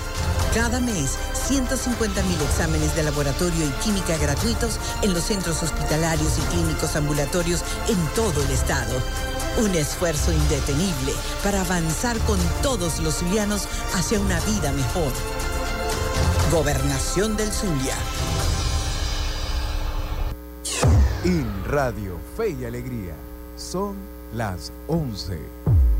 Cada 0.54 0.80
mes, 0.80 1.18
150 1.34 2.22
mil 2.22 2.40
exámenes 2.40 2.96
de 2.96 3.02
laboratorio 3.02 3.66
y 3.66 3.70
química 3.84 4.16
gratuitos 4.16 4.78
en 5.02 5.12
los 5.12 5.24
centros 5.24 5.62
hospitalarios 5.62 6.38
y 6.38 6.42
clínicos 6.54 6.96
ambulatorios 6.96 7.60
en 7.88 7.98
todo 8.14 8.42
el 8.42 8.50
estado. 8.50 8.94
Un 9.58 9.74
esfuerzo 9.74 10.32
indetenible 10.32 11.12
para 11.44 11.60
avanzar 11.60 12.18
con 12.20 12.38
todos 12.62 13.00
los 13.00 13.16
zulianos 13.16 13.68
hacia 13.94 14.18
una 14.18 14.40
vida 14.40 14.72
mejor. 14.72 15.12
Gobernación 16.50 17.36
del 17.36 17.48
Zulia. 17.52 17.94
En 21.24 21.64
Radio 21.64 22.18
Fe 22.36 22.56
y 22.60 22.64
Alegría 22.64 23.14
son 23.56 23.94
las 24.34 24.72
11 24.88 25.38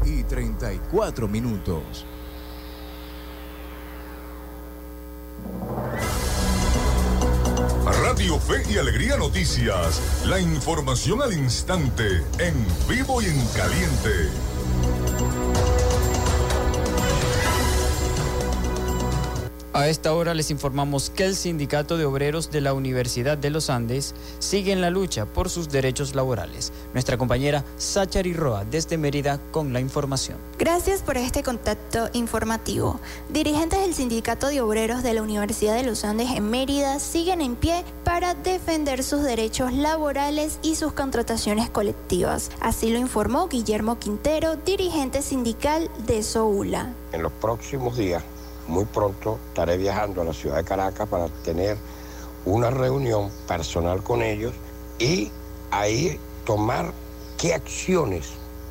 y 0.06 0.24
34 0.24 1.28
minutos. 1.28 2.04
Radio 7.84 8.40
Fe 8.40 8.64
y 8.68 8.78
Alegría 8.78 9.16
Noticias. 9.18 10.24
La 10.26 10.40
información 10.40 11.22
al 11.22 11.32
instante, 11.32 12.24
en 12.40 12.66
vivo 12.88 13.22
y 13.22 13.26
en 13.26 13.46
caliente. 13.54 14.49
A 19.72 19.87
esta 19.87 20.12
hora 20.14 20.35
les 20.35 20.50
informamos 20.50 21.11
que 21.11 21.24
el 21.24 21.37
Sindicato 21.37 21.96
de 21.96 22.04
Obreros 22.04 22.50
de 22.50 22.61
la 22.61 22.74
Universidad 22.74 23.38
de 23.38 23.50
los 23.50 23.70
Andes 23.70 24.16
sigue 24.40 24.72
en 24.72 24.80
la 24.80 24.90
lucha 24.90 25.26
por 25.26 25.48
sus 25.48 25.68
derechos 25.68 26.16
laborales. 26.16 26.72
Nuestra 26.92 27.16
compañera 27.16 27.64
Sachari 27.76 28.33
Roa 28.33 28.64
desde 28.64 28.98
Mérida 28.98 29.38
con 29.52 29.72
la 29.72 29.78
información. 29.78 30.38
Gracias 30.59 31.02
por 31.02 31.16
este 31.16 31.44
contacto 31.44 32.11
informativo. 32.14 32.98
Dirigentes 33.28 33.80
del 33.80 33.94
Sindicato 33.94 34.48
de 34.48 34.61
Obreros 34.61 35.04
de 35.04 35.14
la 35.14 35.22
Universidad 35.22 35.76
de 35.76 35.85
los 35.85 36.04
Andes 36.04 36.30
en 36.33 36.50
Mérida 36.50 36.98
siguen 36.98 37.40
en 37.40 37.54
pie 37.54 37.85
para 38.02 38.35
defender 38.35 39.04
sus 39.04 39.22
derechos 39.22 39.72
laborales 39.72 40.59
y 40.62 40.74
sus 40.74 40.94
contrataciones 40.94 41.70
colectivas. 41.70 42.50
Así 42.59 42.90
lo 42.90 42.98
informó 42.98 43.46
Guillermo 43.46 44.00
Quintero, 44.00 44.56
dirigente 44.56 45.22
sindical 45.22 45.88
de 46.09 46.24
Soula. 46.24 46.92
En 47.12 47.22
los 47.22 47.30
próximos 47.30 47.96
días 47.96 48.24
muy 48.70 48.85
pronto 48.87 49.38
estaré 49.48 49.76
viajando 49.76 50.22
a 50.22 50.24
la 50.24 50.33
ciudad 50.33 50.56
de 50.56 50.64
Caracas 50.64 51.09
para 51.09 51.28
tener 51.44 51.76
una 52.44 52.70
reunión 52.70 53.30
personal 53.46 54.02
con 54.02 54.22
ellos 54.22 54.54
y 54.98 55.30
ahí 55.70 56.18
tomar 56.44 56.92
qué 57.37 57.52
acciones 57.52 58.30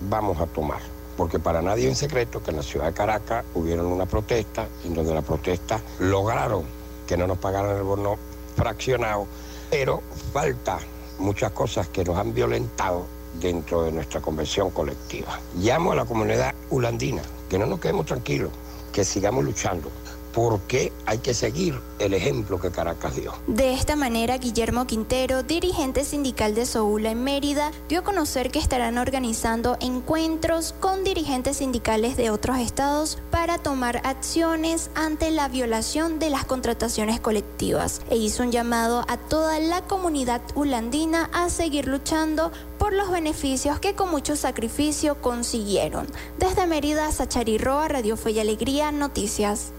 vamos 0.10 0.40
a 0.40 0.48
tomar. 0.48 0.80
Porque 1.18 1.38
para 1.38 1.62
nadie 1.62 1.90
es 1.90 1.98
secreto 1.98 2.42
que 2.42 2.52
en 2.52 2.58
la 2.58 2.64
ciudad 2.64 2.88
de 2.88 2.94
Caracas 2.94 3.44
hubieron 3.54 3.88
una 3.88 4.06
protesta 4.06 4.68
en 4.86 4.94
donde 4.94 5.14
la 5.14 5.22
protesta 5.22 5.82
lograron 6.00 6.64
que 7.06 7.18
no 7.18 7.28
nos 7.28 7.38
pagaran 7.38 7.76
el 7.76 7.84
bono 7.84 8.16
fraccionado, 8.56 9.28
pero 9.70 10.02
falta 10.32 10.80
muchas 11.18 11.52
cosas 11.52 11.90
que 11.90 12.06
nos 12.06 12.18
han 12.18 12.34
violentado 12.34 13.06
dentro 13.42 13.84
de 13.84 13.92
nuestra 13.92 14.22
convención 14.22 14.72
colectiva. 14.72 15.40
Llamo 15.58 15.92
a 15.92 15.96
la 15.96 16.06
comunidad 16.06 16.56
ulandina 16.70 17.22
que 17.50 17.58
no 17.58 17.66
nos 17.66 17.80
quedemos 17.80 18.06
tranquilos, 18.06 18.52
que 18.92 19.04
sigamos 19.04 19.44
luchando 19.46 19.92
porque 20.34 20.92
hay 21.06 21.20
que 21.20 21.34
seguir 21.34 21.80
el 22.00 22.14
ejemplo 22.14 22.60
que 22.60 22.72
Caracas 22.72 23.16
dio. 23.16 23.34
De 23.48 23.74
esta 23.74 23.96
manera, 23.96 24.38
Guillermo 24.38 24.88
Quintero, 24.88 25.44
dirigente 25.44 26.04
sindical 26.06 26.56
de 26.56 26.66
Soula 26.66 27.12
en 27.12 27.24
Mérida, 27.24 27.72
dio 27.88 28.00
a 28.00 28.04
conocer 28.04 28.52
que 28.52 28.60
estarán 28.60 28.98
organizando 28.98 29.78
encuentros 29.82 30.74
con 30.80 31.04
dirigentes 31.04 31.58
sindicales 31.58 32.18
de 32.18 32.30
otros 32.30 32.58
estados 32.60 33.18
para 33.32 33.58
tomar 33.58 34.02
acciones 34.06 34.90
ante 34.96 35.32
la 35.32 35.48
violación 35.48 36.20
de 36.20 36.30
las 36.30 36.46
contrataciones 36.46 37.20
colectivas 37.20 38.02
e 38.10 38.18
hizo 38.18 38.44
un 38.44 38.52
llamado 38.52 39.06
a 39.08 39.18
toda 39.18 39.60
la 39.60 39.82
comunidad 39.82 40.42
ulandina 40.56 41.30
a 41.34 41.50
seguir 41.50 41.88
luchando 41.88 42.52
por 42.78 42.94
los 42.94 43.12
beneficios 43.12 43.80
que 43.80 43.94
con 43.94 44.10
mucho 44.10 44.36
sacrificio 44.36 45.22
consiguieron. 45.22 46.08
Desde 46.38 46.66
Mérida, 46.66 47.12
Sachari 47.12 47.58
Roa, 47.58 47.88
Radio 47.88 48.16
Fe 48.16 48.32
y 48.32 48.40
Alegría, 48.40 48.92
Noticias. 48.92 49.74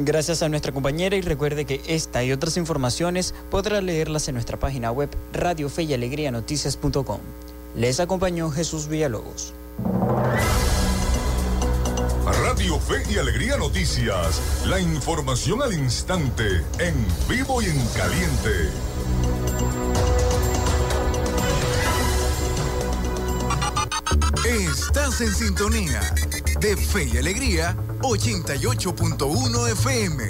Gracias 0.00 0.42
a 0.42 0.48
nuestra 0.48 0.70
compañera 0.70 1.16
y 1.16 1.22
recuerde 1.22 1.64
que 1.64 1.82
esta 1.88 2.22
y 2.22 2.30
otras 2.30 2.56
informaciones 2.56 3.34
podrá 3.50 3.80
leerlas 3.80 4.28
en 4.28 4.34
nuestra 4.34 4.56
página 4.56 4.92
web 4.92 5.10
Radio 5.32 5.68
Fe 5.68 5.82
y 5.82 5.92
Alegría 5.92 6.30
Noticias.com. 6.30 7.18
Les 7.74 7.98
acompañó 7.98 8.48
Jesús 8.50 8.86
Villalobos. 8.86 9.54
Radio 12.44 12.78
Fe 12.78 13.02
y 13.10 13.18
Alegría 13.18 13.56
Noticias. 13.56 14.40
La 14.66 14.78
información 14.78 15.62
al 15.62 15.72
instante, 15.72 16.62
en 16.78 16.94
vivo 17.28 17.60
y 17.60 17.66
en 17.66 17.86
caliente. 17.96 18.70
Estás 24.48 25.20
en 25.20 25.34
sintonía 25.34 26.00
de 26.58 26.74
Fe 26.74 27.04
y 27.04 27.18
Alegría 27.18 27.76
88.1 28.00 29.72
FM. 29.72 30.24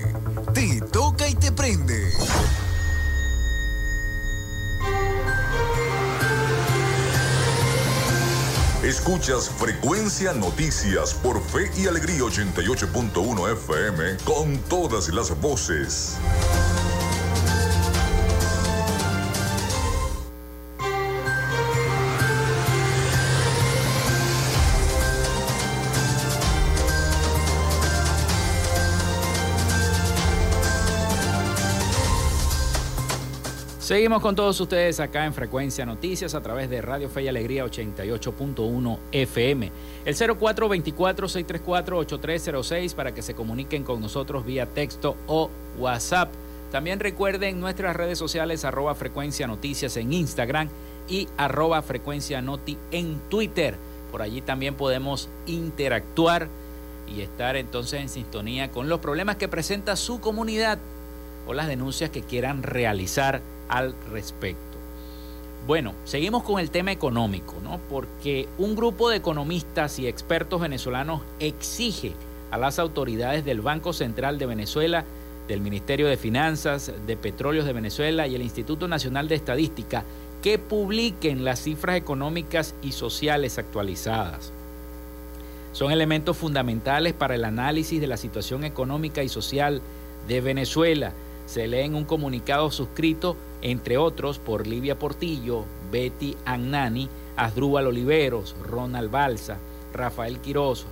Te 0.53 0.81
toca 0.91 1.29
y 1.29 1.37
te 1.37 1.53
prende. 1.53 2.13
Escuchas 8.83 9.49
Frecuencia 9.51 10.33
Noticias 10.33 11.15
por 11.15 11.41
Fe 11.41 11.71
y 11.77 11.87
Alegría 11.87 12.23
88.1 12.23 13.53
FM 13.53 14.17
con 14.25 14.59
todas 14.69 15.11
las 15.11 15.41
voces. 15.41 16.17
Seguimos 33.89 34.21
con 34.21 34.37
todos 34.37 34.61
ustedes 34.61 35.01
acá 35.01 35.25
en 35.25 35.33
Frecuencia 35.33 35.87
Noticias 35.87 36.35
a 36.35 36.43
través 36.43 36.69
de 36.69 36.83
Radio 36.83 37.09
Fe 37.09 37.23
y 37.23 37.29
Alegría 37.29 37.65
88.1 37.65 38.99
FM. 39.13 39.73
El 40.05 40.15
0424-634-8306 40.15 42.95
para 42.95 43.15
que 43.15 43.23
se 43.23 43.33
comuniquen 43.33 43.85
con 43.85 44.03
nosotros 44.03 44.45
vía 44.45 44.67
texto 44.67 45.17
o 45.27 45.49
WhatsApp. 45.79 46.29
También 46.71 47.01
recuerden 47.01 47.61
nuestras 47.61 47.97
redes 47.97 48.19
sociales 48.19 48.67
arroba 48.67 48.95
Frecuencia 48.95 49.47
Noticias 49.47 49.97
en 49.97 50.13
Instagram 50.13 50.69
y 51.09 51.27
arroba 51.39 51.81
Frecuencia 51.81 52.43
Noti 52.43 52.77
en 52.91 53.19
Twitter. 53.31 53.75
Por 54.13 54.21
allí 54.21 54.43
también 54.43 54.75
podemos 54.75 55.31
interactuar 55.47 56.49
y 57.07 57.23
estar 57.23 57.57
entonces 57.57 58.03
en 58.03 58.11
sintonía 58.11 58.71
con 58.71 58.91
los 58.91 59.01
problemas 59.01 59.37
que 59.37 59.49
presenta 59.49 59.97
su 59.97 60.21
comunidad 60.21 60.79
o 61.47 61.55
las 61.55 61.69
denuncias 61.69 62.11
que 62.11 62.21
quieran 62.21 62.63
realizar 62.63 63.41
al 63.69 63.95
respecto. 64.11 64.79
Bueno, 65.67 65.93
seguimos 66.05 66.45
con 66.45 66.61
el 66.61 66.71
tema 66.71 66.93
económico, 66.93 67.55
¿no? 67.63 67.79
Porque 67.91 68.49
un 68.57 68.75
grupo 68.75 69.11
de 69.11 69.17
economistas 69.17 69.99
y 69.99 70.07
expertos 70.07 70.61
venezolanos 70.61 71.21
exige 71.41 72.15
a 72.51 72.57
las 72.57 72.79
autoridades 72.79 73.45
del 73.45 73.61
Banco 73.61 73.93
Central 73.93 74.39
de 74.39 74.47
Venezuela, 74.47 75.05
del 75.47 75.61
Ministerio 75.61 76.07
de 76.07 76.17
Finanzas, 76.17 76.93
de 77.07 77.17
Petróleos 77.17 77.67
de 77.67 77.73
Venezuela 77.73 78.27
y 78.27 78.35
el 78.35 78.43
Instituto 78.43 78.89
Nacional 78.89 79.29
de 79.29 79.35
Estadística 79.35 80.05
que 80.43 80.59
publiquen 80.59 81.45
las 81.45 81.61
cifras 81.61 81.97
económicas 81.97 82.75
y 82.83 82.93
sociales 82.93 83.59
actualizadas. 83.59 84.53
Son 85.73 85.93
elementos 85.93 86.37
fundamentales 86.37 87.13
para 87.13 87.35
el 87.35 87.45
análisis 87.45 88.01
de 88.01 88.07
la 88.07 88.17
situación 88.17 88.65
económica 88.65 89.23
y 89.23 89.29
social 89.29 89.83
de 90.27 90.41
Venezuela. 90.41 91.13
Se 91.49 91.67
lee 91.67 91.81
en 91.81 91.95
un 91.95 92.05
comunicado 92.05 92.71
suscrito 92.71 93.35
entre 93.63 93.97
otros 93.97 94.39
por 94.39 94.67
Livia 94.67 94.99
Portillo, 94.99 95.65
Betty 95.91 96.37
Agnani, 96.45 97.09
Asdrúbal 97.37 97.87
Oliveros, 97.87 98.55
Ronald 98.63 99.11
Balsa, 99.11 99.57
Rafael 99.95 100.41
Quiroz, 100.41 100.85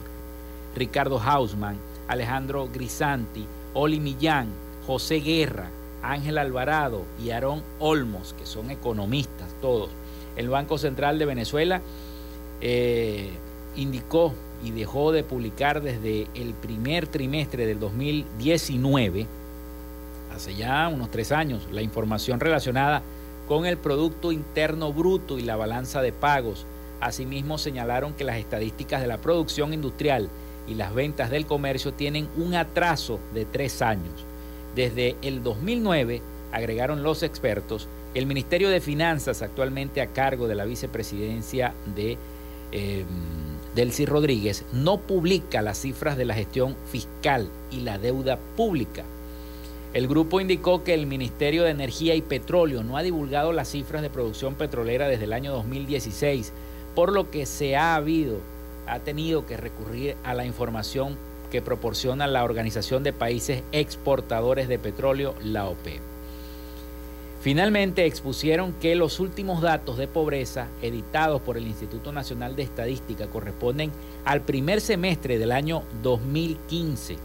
Ricardo 0.75 1.21
Hausman, 1.21 1.77
Alejandro 2.09 2.71
Grisanti, 2.73 3.45
Oli 3.75 4.01
Millán, 4.01 4.49
José 4.87 5.17
Guerra, 5.17 5.69
Ángel 6.03 6.39
Alvarado 6.39 7.03
y 7.23 7.33
Aarón 7.33 7.63
Olmos, 7.79 8.33
que 8.33 8.47
son 8.47 8.71
economistas 8.71 9.55
todos. 9.61 9.91
El 10.37 10.49
Banco 10.49 10.79
Central 10.79 11.19
de 11.19 11.27
Venezuela 11.27 11.83
eh, 12.63 13.31
indicó 13.77 14.33
y 14.65 14.71
dejó 14.71 15.13
de 15.13 15.23
publicar 15.23 15.83
desde 15.83 16.29
el 16.35 16.55
primer 16.55 17.09
trimestre 17.09 17.67
del 17.67 17.79
2019 17.79 19.27
hace 20.37 20.55
ya 20.55 20.89
unos 20.89 21.11
tres 21.11 21.33
años, 21.33 21.67
la 21.73 21.83
información 21.83 22.39
relacionada 22.39 23.03
con 23.49 23.67
el 23.67 23.79
Producto 23.79 24.33
Interno 24.33 24.93
Bruto 24.93 25.39
y 25.39 25.43
la 25.43 25.57
balanza 25.57 26.03
de 26.03 26.13
pagos. 26.13 26.67
Asimismo, 27.01 27.59
señalaron 27.59 28.13
que 28.13 28.25
las 28.25 28.37
estadísticas 28.37 29.01
de 29.01 29.07
la 29.07 29.19
producción 29.19 29.73
industrial 29.73 30.29
y 30.69 30.75
las 30.75 30.95
ventas 30.95 31.31
del 31.31 31.47
comercio 31.47 31.95
tienen 31.95 32.29
un 32.37 32.55
atraso 32.55 33.19
de 33.35 33.45
tres 33.45 33.83
años. 33.83 34.25
Desde 34.75 35.17
el 35.23 35.43
2009, 35.43 36.21
agregaron 36.53 37.03
los 37.03 37.23
expertos, 37.23 37.89
el 38.15 38.27
Ministerio 38.27 38.69
de 38.69 38.81
Finanzas, 38.81 39.43
actualmente 39.43 40.01
a 40.01 40.09
cargo 40.09 40.49
de 40.49 40.55
la 40.55 40.65
vicepresidencia 40.65 41.75
de 41.95 42.19
eh, 42.73 43.05
Delcy 43.75 44.07
Rodríguez, 44.07 44.65
no 44.73 44.99
publica 44.99 45.63
las 45.63 45.79
cifras 45.79 46.17
de 46.17 46.25
la 46.25 46.35
gestión 46.35 46.77
fiscal 46.91 47.49
y 47.71 47.81
la 47.81 47.99
deuda 47.99 48.39
pública 48.57 49.05
el 49.97 50.09
grupo 50.09 50.43
indicó 50.43 50.85
que 50.85 50.93
el 50.93 51.07
Ministerio 51.07 51.65
de 51.65 51.71
Energía 51.71 52.15
y 52.15 52.21
Petróleo 52.21 52.83
no 52.83 52.99
ha 52.99 53.03
divulgado 53.03 53.55
las 53.55 53.71
cifras 53.71 54.03
de 54.03 54.11
producción 54.11 54.55
petrolera 54.55 55.09
desde 55.09 55.25
el 55.25 55.33
año 55.33 55.53
2016, 55.53 56.53
por 56.95 57.13
lo 57.13 57.31
que 57.31 57.47
se 57.47 57.77
ha 57.77 57.95
habido, 57.95 58.37
ha 58.87 58.99
tenido 58.99 59.47
que 59.47 59.57
recurrir 59.57 60.15
a 60.23 60.35
la 60.35 60.45
información 60.45 61.17
que 61.51 61.63
proporciona 61.63 62.27
la 62.27 62.45
Organización 62.45 63.05
de 63.05 63.15
Países 63.15 63.63
Exportadores 63.73 64.69
de 64.69 64.79
Petróleo, 64.79 65.35
la 65.43 65.65
OPEP. 65.67 66.03
Finalmente 67.41 68.05
expusieron 68.05 68.75
que 68.75 68.97
los 68.97 69.19
últimos 69.19 69.63
datos 69.63 69.97
de 69.97 70.09
pobreza 70.09 70.69
editados 70.83 71.41
por 71.41 71.57
el 71.57 71.67
Instituto 71.67 72.13
Nacional 72.13 72.55
de 72.55 72.65
Estadística 72.65 73.29
corresponden 73.29 73.91
al 74.27 74.43
primer 74.43 74.83
semestre 74.83 75.39
del 75.39 75.53
año 75.53 75.85
2015. 76.03 77.17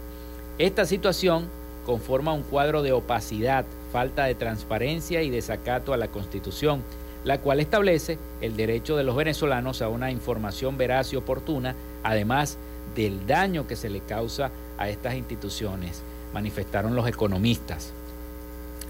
Esta 0.56 0.86
situación 0.86 1.60
conforma 1.84 2.32
un 2.32 2.42
cuadro 2.42 2.82
de 2.82 2.92
opacidad, 2.92 3.64
falta 3.92 4.24
de 4.24 4.34
transparencia 4.34 5.22
y 5.22 5.30
desacato 5.30 5.92
a 5.92 5.96
la 5.96 6.08
Constitución, 6.08 6.82
la 7.24 7.38
cual 7.38 7.60
establece 7.60 8.18
el 8.40 8.56
derecho 8.56 8.96
de 8.96 9.04
los 9.04 9.16
venezolanos 9.16 9.82
a 9.82 9.88
una 9.88 10.10
información 10.10 10.76
veraz 10.76 11.12
y 11.12 11.16
oportuna, 11.16 11.74
además 12.02 12.58
del 12.96 13.26
daño 13.26 13.66
que 13.66 13.76
se 13.76 13.90
le 13.90 14.00
causa 14.00 14.50
a 14.78 14.88
estas 14.88 15.14
instituciones, 15.14 16.02
manifestaron 16.32 16.94
los 16.94 17.06
economistas. 17.06 17.92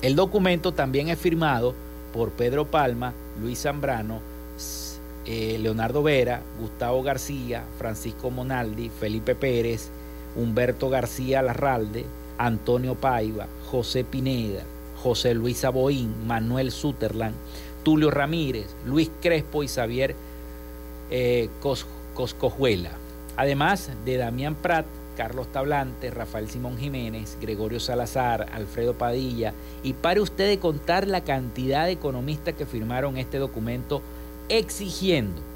El 0.00 0.16
documento 0.16 0.72
también 0.72 1.08
es 1.08 1.18
firmado 1.18 1.74
por 2.12 2.30
Pedro 2.30 2.66
Palma, 2.66 3.12
Luis 3.40 3.62
Zambrano, 3.62 4.20
eh, 5.24 5.58
Leonardo 5.60 6.02
Vera, 6.02 6.42
Gustavo 6.58 7.02
García, 7.02 7.64
Francisco 7.78 8.30
Monaldi, 8.30 8.88
Felipe 8.88 9.34
Pérez, 9.34 9.90
Humberto 10.34 10.88
García 10.88 11.42
Larralde, 11.42 12.04
Antonio 12.42 12.96
Paiva, 12.96 13.46
José 13.70 14.02
Pineda, 14.02 14.64
José 15.00 15.32
Luis 15.32 15.64
Aboín, 15.64 16.26
Manuel 16.26 16.72
Suterland, 16.72 17.36
Tulio 17.84 18.10
Ramírez, 18.10 18.66
Luis 18.84 19.10
Crespo 19.20 19.62
y 19.62 19.68
Xavier 19.68 20.16
eh, 21.10 21.48
Coscojuela. 22.14 22.90
Además 23.36 23.90
de 24.04 24.16
Damián 24.16 24.56
Prat, 24.56 24.86
Carlos 25.16 25.52
Tablante, 25.52 26.10
Rafael 26.10 26.48
Simón 26.48 26.78
Jiménez, 26.78 27.38
Gregorio 27.40 27.78
Salazar, 27.78 28.48
Alfredo 28.52 28.94
Padilla, 28.94 29.54
y 29.84 29.92
pare 29.92 30.20
usted 30.20 30.48
de 30.48 30.58
contar 30.58 31.06
la 31.06 31.22
cantidad 31.22 31.86
de 31.86 31.92
economistas 31.92 32.54
que 32.54 32.66
firmaron 32.66 33.18
este 33.18 33.38
documento 33.38 34.02
exigiendo 34.48 35.51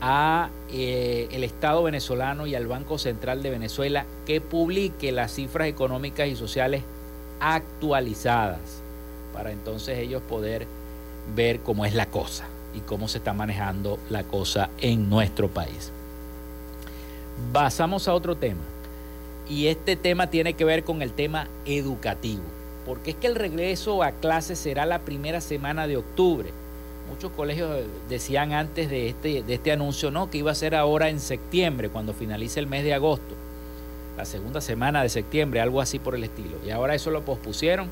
a 0.00 0.50
eh, 0.70 1.28
el 1.32 1.44
Estado 1.44 1.82
venezolano 1.82 2.46
y 2.46 2.54
al 2.54 2.66
Banco 2.66 2.98
Central 2.98 3.42
de 3.42 3.50
Venezuela 3.50 4.06
que 4.26 4.40
publique 4.40 5.12
las 5.12 5.32
cifras 5.34 5.68
económicas 5.68 6.28
y 6.28 6.36
sociales 6.36 6.82
actualizadas 7.40 8.82
para 9.32 9.52
entonces 9.52 9.98
ellos 9.98 10.22
poder 10.28 10.66
ver 11.34 11.60
cómo 11.60 11.84
es 11.84 11.94
la 11.94 12.06
cosa 12.06 12.46
y 12.74 12.80
cómo 12.80 13.08
se 13.08 13.18
está 13.18 13.32
manejando 13.32 13.98
la 14.10 14.24
cosa 14.24 14.70
en 14.80 15.08
nuestro 15.08 15.48
país. 15.48 15.92
Pasamos 17.52 18.08
a 18.08 18.14
otro 18.14 18.36
tema 18.36 18.60
y 19.48 19.68
este 19.68 19.96
tema 19.96 20.28
tiene 20.28 20.54
que 20.54 20.64
ver 20.64 20.84
con 20.84 21.02
el 21.02 21.12
tema 21.12 21.48
educativo, 21.64 22.42
porque 22.84 23.12
es 23.12 23.16
que 23.16 23.26
el 23.26 23.36
regreso 23.36 24.02
a 24.02 24.12
clases 24.12 24.58
será 24.58 24.86
la 24.86 25.00
primera 25.00 25.40
semana 25.40 25.86
de 25.86 25.96
octubre 25.96 26.52
muchos 27.08 27.32
colegios 27.32 27.84
decían 28.08 28.52
antes 28.52 28.90
de 28.90 29.08
este, 29.08 29.42
de 29.42 29.54
este 29.54 29.72
anuncio, 29.72 30.10
no, 30.10 30.30
que 30.30 30.38
iba 30.38 30.50
a 30.50 30.54
ser 30.54 30.74
ahora 30.74 31.08
en 31.08 31.20
septiembre, 31.20 31.88
cuando 31.88 32.12
finalice 32.12 32.60
el 32.60 32.66
mes 32.66 32.84
de 32.84 32.94
agosto, 32.94 33.34
la 34.16 34.24
segunda 34.24 34.60
semana 34.60 35.02
de 35.02 35.08
septiembre, 35.08 35.60
algo 35.60 35.80
así 35.80 35.98
por 35.98 36.14
el 36.14 36.24
estilo. 36.24 36.56
Y 36.66 36.70
ahora 36.70 36.94
eso 36.94 37.10
lo 37.10 37.22
pospusieron 37.24 37.88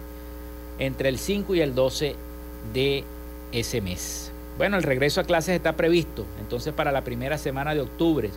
entre 0.78 1.08
el 1.08 1.18
5 1.18 1.54
y 1.54 1.60
el 1.60 1.74
12 1.74 2.16
de 2.72 3.04
ese 3.52 3.80
mes. 3.80 4.32
Bueno, 4.58 4.76
el 4.76 4.82
regreso 4.82 5.20
a 5.20 5.24
clases 5.24 5.54
está 5.54 5.76
previsto 5.76 6.24
entonces 6.40 6.72
para 6.72 6.92
la 6.92 7.04
primera 7.04 7.38
semana 7.38 7.74
de 7.74 7.82
octubre. 7.82 8.30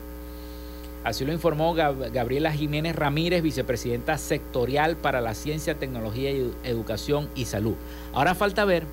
Así 1.04 1.24
lo 1.24 1.32
informó 1.32 1.74
Gabriela 1.74 2.52
Jiménez 2.52 2.94
Ramírez, 2.94 3.42
vicepresidenta 3.42 4.18
sectorial 4.18 4.98
para 4.98 5.22
la 5.22 5.34
ciencia, 5.34 5.76
tecnología, 5.76 6.30
educación 6.64 7.30
y 7.36 7.46
salud. 7.46 7.76
Ahora 8.14 8.36
falta 8.36 8.66
ver 8.66 8.84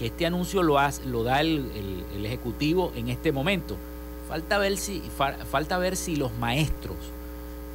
que 0.00 0.06
este 0.06 0.24
anuncio 0.24 0.62
lo, 0.62 0.78
lo 1.04 1.24
da 1.24 1.42
el, 1.42 2.04
Ejecutivo 2.24 2.90
en 2.96 3.10
este 3.10 3.32
momento. 3.32 3.76
Falta 4.30 4.56
ver, 4.56 4.78
si, 4.78 5.02
falta 5.50 5.76
ver 5.76 5.94
si 5.94 6.16
los 6.16 6.32
maestros 6.38 6.96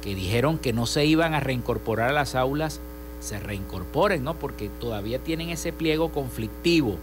que 0.02 0.16
dijeron 0.16 0.58
que 0.58 0.72
no 0.72 0.86
se 0.86 1.04
iban 1.04 1.34
a 1.34 1.40
reincorporar 1.40 2.10
a 2.10 2.12
las 2.12 2.34
aulas 2.34 2.80
se 3.20 3.38
reincorporen, 3.38 4.24
¿no? 4.24 4.34
Porque 4.34 4.68
todavía 4.80 5.20
tienen 5.20 5.50
ese 5.50 5.72
pliego 5.72 6.10
conflictivo, 6.10 6.96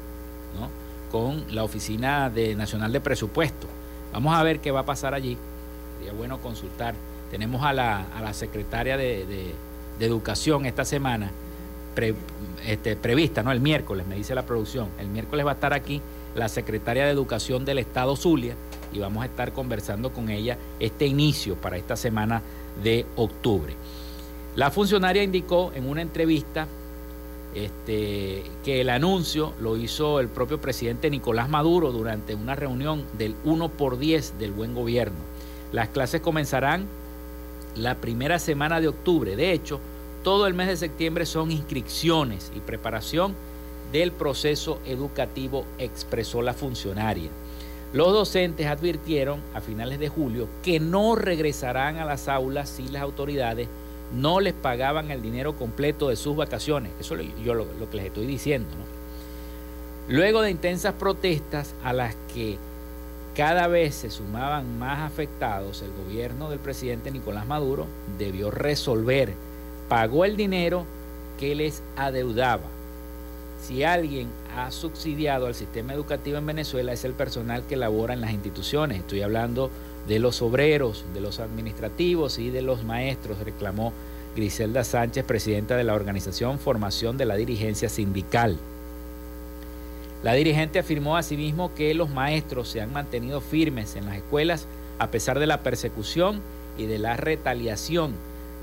¿no? 0.60 0.70
Con 1.10 1.46
la 1.56 1.64
Oficina 1.64 2.30
de 2.30 2.56
Nacional 2.56 2.92
de 2.92 3.00
Presupuesto. 3.00 3.68
Vamos 4.12 4.36
a 4.36 4.44
ver 4.44 4.60
qué 4.60 4.72
va 4.72 4.82
a 4.82 4.86
pasar 4.86 5.14
allí. 5.14 5.38
Sería 6.00 6.12
bueno 6.12 6.42
consultar. 6.42 6.96
Tenemos 7.32 7.64
a 7.64 7.72
la, 7.72 8.08
a 8.14 8.22
la 8.22 8.34
secretaria 8.34 8.98
de 8.98 9.54
Educación 10.02 10.66
esta 10.66 10.84
semana 10.84 11.32
este, 12.66 12.96
prevista, 12.96 13.44
¿no? 13.44 13.52
El 13.52 13.60
miércoles, 13.60 14.06
me 14.08 14.16
dice 14.16 14.36
la 14.36 14.46
producción. 14.46 14.90
El 15.00 15.08
miércoles 15.08 15.46
va 15.46 15.52
a 15.52 15.54
estar 15.56 15.74
aquí 15.74 16.02
la 16.36 16.50
secretaria 16.50 17.06
de 17.06 17.12
Educación 17.12 17.66
del 17.66 17.80
Estado 17.80 18.16
Zulia 18.16 18.56
y 18.92 19.00
vamos 19.00 19.24
a 19.24 19.26
estar 19.26 19.54
conversando 19.54 20.12
con 20.12 20.30
ella 20.30 20.58
este 20.80 21.06
inicio 21.06 21.56
para 21.56 21.78
esta 21.78 21.96
semana 21.96 22.42
de 22.84 23.06
octubre. 23.16 23.74
La 24.56 24.72
funcionaria 24.72 25.24
indicó 25.24 25.72
en 25.74 25.88
una 25.88 26.02
entrevista 26.02 26.68
este, 27.56 28.44
que 28.64 28.82
el 28.82 28.90
anuncio 28.90 29.54
lo 29.60 29.78
hizo 29.78 30.20
el 30.20 30.28
propio 30.28 30.60
presidente 30.60 31.10
Nicolás 31.10 31.50
Maduro 31.50 31.92
durante 31.92 32.36
una 32.36 32.56
reunión 32.56 33.04
del 33.18 33.36
1 33.44 33.70
por 33.70 33.98
10 33.98 34.40
del 34.40 34.52
buen 34.52 34.74
gobierno. 34.74 35.18
Las 35.72 35.90
clases 35.90 36.22
comenzarán 36.22 36.86
la 37.76 37.96
primera 37.96 38.40
semana 38.40 38.80
de 38.80 38.88
octubre. 38.88 39.36
De 39.36 39.52
hecho, 39.52 39.80
todo 40.24 40.48
el 40.48 40.54
mes 40.54 40.68
de 40.68 40.78
septiembre 40.78 41.26
son 41.26 41.52
inscripciones 41.52 42.52
y 42.56 42.60
preparación 42.60 43.36
del 43.92 44.12
proceso 44.12 44.80
educativo, 44.86 45.66
expresó 45.78 46.42
la 46.42 46.54
funcionaria. 46.54 47.30
Los 47.94 48.12
docentes 48.12 48.66
advirtieron 48.66 49.40
a 49.54 49.62
finales 49.62 50.00
de 50.00 50.10
julio 50.10 50.48
que 50.64 50.80
no 50.80 51.16
regresarán 51.16 51.98
a 51.98 52.06
las 52.06 52.28
aulas 52.28 52.68
si 52.70 52.88
las 52.88 53.04
autoridades 53.04 53.68
no 54.12 54.40
les 54.40 54.54
pagaban 54.54 55.12
el 55.12 55.22
dinero 55.22 55.54
completo 55.54 56.10
de 56.10 56.16
sus 56.16 56.36
vacaciones. 56.36 56.92
Eso 57.00 57.16
es 57.16 57.28
yo 57.44 57.54
lo, 57.54 57.68
que 57.92 57.98
les 57.98 58.08
estoy 58.08 58.26
diciendo. 58.26 58.70
Luego 60.08 60.42
de 60.42 60.50
intensas 60.50 60.94
protestas 60.96 61.76
a 61.84 61.94
las 61.94 62.16
que 62.34 62.58
cada 63.36 63.68
vez 63.68 63.96
se 63.96 64.10
sumaban 64.10 64.80
más 64.80 65.00
afectados, 65.02 65.82
el 65.82 65.92
gobierno 66.04 66.50
del 66.50 66.60
presidente 66.60 67.12
Nicolás 67.12 67.46
Maduro 67.48 67.86
debió 68.18 68.52
resolver, 68.52 69.34
pagó 69.90 70.26
el 70.26 70.36
dinero 70.36 70.86
que 71.40 71.56
les 71.56 71.84
adeudaba. 71.96 72.64
Si 73.62 73.84
alguien 73.84 74.28
ha 74.56 74.72
subsidiado 74.72 75.48
al 75.48 75.56
sistema 75.56 75.94
educativo 75.94 76.38
en 76.38 76.46
Venezuela 76.46 76.92
es 76.92 77.06
el 77.06 77.14
personal 77.14 77.64
que 77.66 77.78
labora 77.78 78.14
en 78.14 78.22
las 78.22 78.32
instituciones. 78.32 79.00
Estoy 79.00 79.22
hablando 79.22 79.70
de 80.08 80.20
los 80.20 80.42
obreros, 80.42 81.06
de 81.14 81.22
los 81.22 81.40
administrativos 81.40 82.40
y 82.40 82.50
de 82.50 82.62
los 82.62 82.84
maestros, 82.84 83.40
reclamó 83.40 83.94
Griselda 84.36 84.84
Sánchez, 84.84 85.24
presidenta 85.24 85.78
de 85.78 85.84
la 85.84 85.94
organización 85.94 86.60
Formación 86.60 87.18
de 87.18 87.26
la 87.26 87.36
Dirigencia 87.36 87.88
Sindical. 87.88 88.58
La 90.24 90.34
dirigente 90.34 90.80
afirmó 90.80 91.18
asimismo 91.18 91.74
que 91.74 91.94
los 91.94 92.10
maestros 92.10 92.70
se 92.70 92.82
han 92.82 92.92
mantenido 92.94 93.42
firmes 93.42 93.96
en 93.96 94.06
las 94.06 94.18
escuelas 94.18 94.68
a 95.00 95.12
pesar 95.12 95.40
de 95.40 95.48
la 95.48 95.62
persecución 95.62 96.42
y 96.78 96.86
de 96.86 96.98
la 96.98 97.18
retaliación 97.18 98.14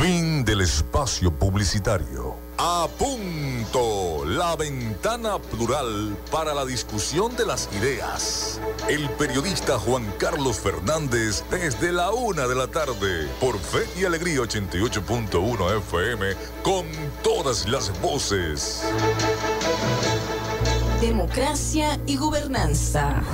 Fin 0.00 0.44
del 0.44 0.62
espacio 0.62 1.32
publicitario. 1.32 2.34
A 2.64 2.86
punto, 2.96 4.24
la 4.24 4.54
ventana 4.54 5.40
plural 5.40 6.16
para 6.30 6.54
la 6.54 6.64
discusión 6.64 7.34
de 7.34 7.44
las 7.44 7.68
ideas. 7.72 8.60
El 8.88 9.10
periodista 9.10 9.80
Juan 9.80 10.06
Carlos 10.16 10.60
Fernández 10.60 11.42
desde 11.50 11.90
la 11.90 12.12
una 12.12 12.46
de 12.46 12.54
la 12.54 12.68
tarde 12.68 13.26
por 13.40 13.58
Fe 13.58 13.84
y 13.98 14.04
Alegría 14.04 14.42
88.1 14.42 15.76
FM 15.78 16.36
con 16.62 16.86
todas 17.24 17.66
las 17.66 18.00
voces. 18.00 18.84
Democracia 21.00 21.98
y 22.06 22.16
gobernanza. 22.16 23.24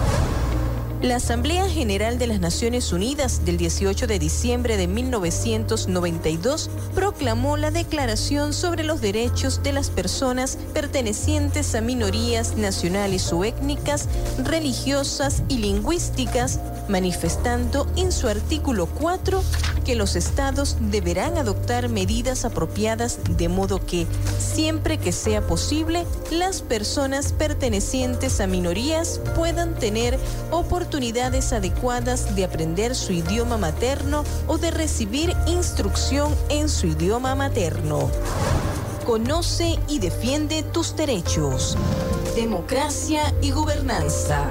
La 1.03 1.16
Asamblea 1.16 1.68
General 1.68 2.18
de 2.18 2.26
las 2.26 2.40
Naciones 2.40 2.92
Unidas 2.92 3.44
del 3.44 3.57
18 3.57 4.09
de 4.09 4.18
diciembre 4.18 4.76
de 4.76 4.88
1992 4.88 6.70
proclamó 6.92 7.57
la 7.57 7.70
Declaración 7.70 8.53
sobre 8.53 8.82
los 8.82 9.01
Derechos 9.01 9.62
de 9.62 9.72
las 9.72 9.90
Personas 9.90 10.59
pertenecientes 10.74 11.76
a 11.76 11.80
minorías 11.82 12.57
nacionales 12.57 13.32
o 13.32 13.44
étnicas, 13.44 14.09
religiosas 14.42 15.44
y 15.49 15.59
lingüísticas, 15.59 16.59
manifestando 16.89 17.86
en 17.97 18.12
su 18.12 18.28
artículo 18.28 18.86
4 18.86 19.43
que 19.84 19.95
los 19.95 20.16
estados 20.16 20.76
deberán 20.80 21.39
adoptar 21.39 21.89
medidas 21.89 22.45
apropiadas 22.45 23.18
de 23.36 23.49
modo 23.49 23.84
que, 23.84 24.07
siempre 24.39 24.99
que 24.99 25.12
sea 25.12 25.47
posible, 25.47 26.07
las 26.30 26.61
personas 26.61 27.32
pertenecientes 27.32 28.41
a 28.41 28.47
minorías 28.47 29.20
puedan 29.34 29.74
tener 29.74 30.18
oportunidades 30.51 31.53
adecuadas 31.53 32.36
de 32.36 32.45
aprender 32.45 32.95
su 32.95 33.12
idioma 33.12 33.57
materno 33.57 34.24
o 34.47 34.59
de 34.59 34.70
recibir 34.70 35.34
instrucción 35.47 36.34
en 36.51 36.68
su 36.68 36.89
idioma 36.89 37.34
materno. 37.34 38.11
Conoce 39.07 39.78
y 39.89 40.01
defiende 40.01 40.62
tus 40.62 40.95
derechos. 40.95 41.78
Democracia 42.36 43.34
y 43.41 43.53
gobernanza. 43.53 44.51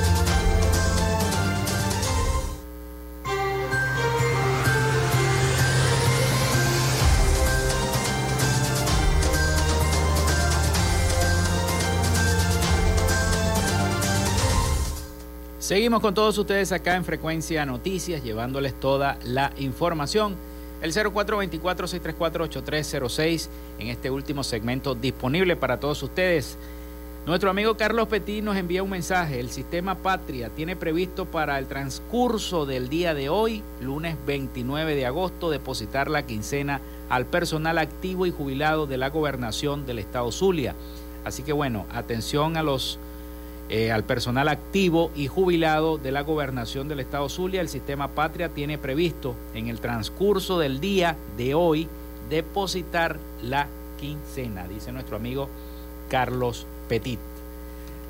Seguimos 15.71 16.01
con 16.01 16.13
todos 16.13 16.37
ustedes 16.37 16.73
acá 16.73 16.97
en 16.97 17.05
Frecuencia 17.05 17.65
Noticias, 17.65 18.21
llevándoles 18.21 18.77
toda 18.77 19.17
la 19.23 19.53
información. 19.55 20.35
El 20.81 20.91
0424-634-8306 20.91 23.47
en 23.79 23.87
este 23.87 24.11
último 24.11 24.43
segmento 24.43 24.95
disponible 24.95 25.55
para 25.55 25.79
todos 25.79 26.03
ustedes. 26.03 26.57
Nuestro 27.25 27.49
amigo 27.49 27.77
Carlos 27.77 28.09
Petit 28.09 28.43
nos 28.43 28.57
envía 28.57 28.83
un 28.83 28.89
mensaje. 28.89 29.39
El 29.39 29.49
sistema 29.49 29.95
Patria 29.95 30.49
tiene 30.49 30.75
previsto 30.75 31.23
para 31.23 31.57
el 31.57 31.67
transcurso 31.67 32.65
del 32.65 32.89
día 32.89 33.13
de 33.13 33.29
hoy, 33.29 33.63
lunes 33.79 34.17
29 34.27 34.93
de 34.93 35.05
agosto, 35.05 35.49
depositar 35.49 36.09
la 36.09 36.25
quincena 36.25 36.81
al 37.07 37.27
personal 37.27 37.77
activo 37.77 38.25
y 38.25 38.31
jubilado 38.31 38.87
de 38.87 38.97
la 38.97 39.09
gobernación 39.09 39.85
del 39.85 39.99
estado 39.99 40.33
Zulia. 40.33 40.75
Así 41.23 41.43
que 41.43 41.53
bueno, 41.53 41.85
atención 41.93 42.57
a 42.57 42.61
los 42.61 42.99
eh, 43.73 43.89
al 43.89 44.03
personal 44.03 44.49
activo 44.49 45.11
y 45.15 45.27
jubilado 45.27 45.97
de 45.97 46.11
la 46.11 46.23
gobernación 46.23 46.89
del 46.89 46.99
estado 46.99 47.29
Zulia. 47.29 47.61
El 47.61 47.69
sistema 47.69 48.09
Patria 48.09 48.49
tiene 48.49 48.77
previsto 48.77 49.33
en 49.53 49.69
el 49.69 49.79
transcurso 49.79 50.59
del 50.59 50.81
día 50.81 51.15
de 51.37 51.53
hoy 51.53 51.87
depositar 52.29 53.17
la 53.41 53.67
quincena, 53.97 54.67
dice 54.67 54.91
nuestro 54.91 55.15
amigo 55.15 55.47
Carlos 56.09 56.67
Petit. 56.89 57.17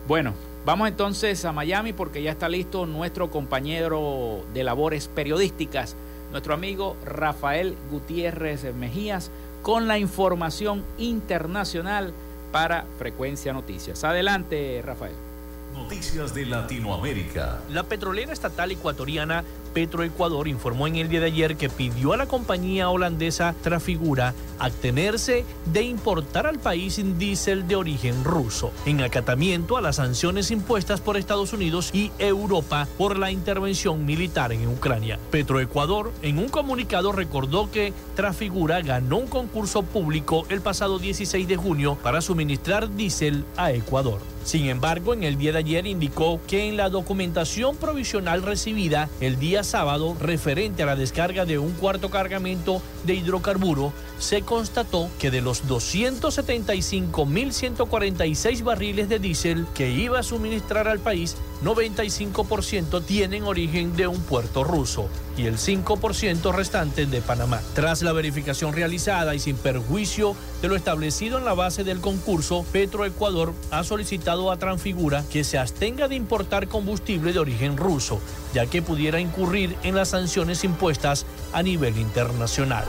Bueno, 0.07 0.34
vamos 0.66 0.88
entonces 0.88 1.45
a 1.45 1.51
Miami 1.51 1.93
porque 1.93 2.24
ya 2.24 2.32
está 2.32 2.49
listo 2.49 2.88
nuestro 2.88 3.30
compañero 3.30 4.43
de 4.55 4.64
labores 4.64 5.09
periodísticas, 5.09 5.95
nuestro 6.32 6.55
amigo 6.55 6.95
Rafael 7.05 7.76
Gutiérrez 7.91 8.64
Mejías, 8.74 9.30
con 9.62 9.88
la 9.88 9.99
información 9.99 10.84
internacional 10.97 12.14
para 12.51 12.86
Frecuencia 12.97 13.53
Noticias. 13.53 14.03
Adelante, 14.03 14.82
Rafael. 14.84 15.31
Noticias 15.74 16.34
de 16.34 16.46
Latinoamérica. 16.46 17.62
La 17.70 17.84
petrolera 17.84 18.34
estatal 18.34 18.72
ecuatoriana 18.72 19.44
Petroecuador 19.74 20.48
informó 20.48 20.88
en 20.88 20.98
el 20.98 21.10
día 21.10 21.20
de 21.20 21.28
ayer 21.28 21.56
que 21.56 21.70
pidió 21.70 22.14
a 22.14 22.18
la 22.18 22.28
compañía 22.28 22.90
holandesa 22.90 23.56
Trafigura 23.62 24.34
abstenerse 24.60 25.44
de 25.74 25.84
importar 25.84 26.46
al 26.46 26.60
país 26.60 27.02
diésel 27.18 27.68
de 27.68 27.76
origen 27.76 28.24
ruso, 28.24 28.72
en 28.86 29.02
acatamiento 29.02 29.78
a 29.78 29.82
las 29.82 29.96
sanciones 29.96 30.52
impuestas 30.52 31.02
por 31.02 31.18
Estados 31.18 31.54
Unidos 31.54 31.90
y 31.94 32.12
Europa 32.20 32.88
por 32.98 33.18
la 33.18 33.32
intervención 33.32 34.06
militar 34.06 34.52
en 34.52 34.68
Ucrania. 34.68 35.20
Petroecuador 35.32 36.12
en 36.22 36.38
un 36.38 36.50
comunicado 36.50 37.12
recordó 37.12 37.72
que 37.72 37.94
Trafigura 38.16 38.82
ganó 38.82 39.18
un 39.18 39.28
concurso 39.28 39.84
público 39.84 40.46
el 40.50 40.62
pasado 40.62 41.00
16 41.00 41.48
de 41.48 41.58
junio 41.58 41.98
para 42.04 42.22
suministrar 42.22 42.94
diésel 42.96 43.46
a 43.58 43.72
Ecuador. 43.72 44.20
Sin 44.44 44.68
embargo, 44.68 45.14
en 45.14 45.24
el 45.24 45.38
día 45.38 45.52
de 45.52 45.60
ayer 45.60 45.86
indicó 45.86 46.40
que 46.48 46.68
en 46.68 46.76
la 46.76 46.90
documentación 46.90 47.76
provisional 47.78 48.42
recibida 48.42 49.08
el 49.20 49.38
día 49.40 49.61
sábado 49.64 50.16
referente 50.20 50.84
a 50.84 50.86
la 50.86 50.95
descarga 50.95 51.45
de 51.45 51.59
un 51.59 51.72
cuarto 51.72 52.09
cargamento 52.09 52.82
de 53.05 53.16
hidrocarburo, 53.16 53.93
se 54.20 54.41
constató 54.41 55.09
que 55.20 55.32
de 55.32 55.41
los 55.41 55.68
275.146 55.68 58.64
barriles 58.64 59.09
de 59.09 59.20
diésel 59.20 59.66
que 59.74 59.89
iba 59.89 60.20
a 60.20 60.24
suministrar 60.24 60.88
al 60.88 60.99
país, 60.99 61.36
95% 61.64 63.03
tienen 63.03 63.43
origen 63.43 63.95
de 63.95 64.07
un 64.07 64.22
puerto 64.22 64.64
ruso 64.64 65.09
y 65.38 65.46
el 65.46 65.58
5% 65.58 66.54
restante 66.54 67.06
de 67.06 67.22
Panamá. 67.22 67.62
Tras 67.74 68.02
la 68.02 68.14
verificación 68.14 68.74
realizada 68.74 69.36
y 69.36 69.40
sin 69.40 69.56
perjuicio 69.56 70.36
de 70.62 70.68
lo 70.68 70.76
establecido 70.76 71.38
en 71.38 71.46
la 71.46 71.54
base 71.54 71.84
del 71.84 72.02
concurso, 72.02 72.66
Petroecuador 72.72 73.54
ha 73.72 73.84
solicitado 73.84 74.52
a 74.52 74.58
Transfigura 74.58 75.24
que 75.32 75.44
se 75.44 75.58
abstenga 75.58 76.08
de 76.08 76.16
importar 76.16 76.68
combustible 76.68 77.34
de 77.34 77.40
origen 77.40 77.78
ruso, 77.78 78.20
ya 78.54 78.66
que 78.66 78.82
pudiera 78.82 79.20
incurrir 79.20 79.76
en 79.84 79.96
las 79.96 80.10
sanciones 80.10 80.64
impuestas 80.64 81.26
a 81.54 81.64
nivel 81.64 81.98
internacional. 81.98 82.86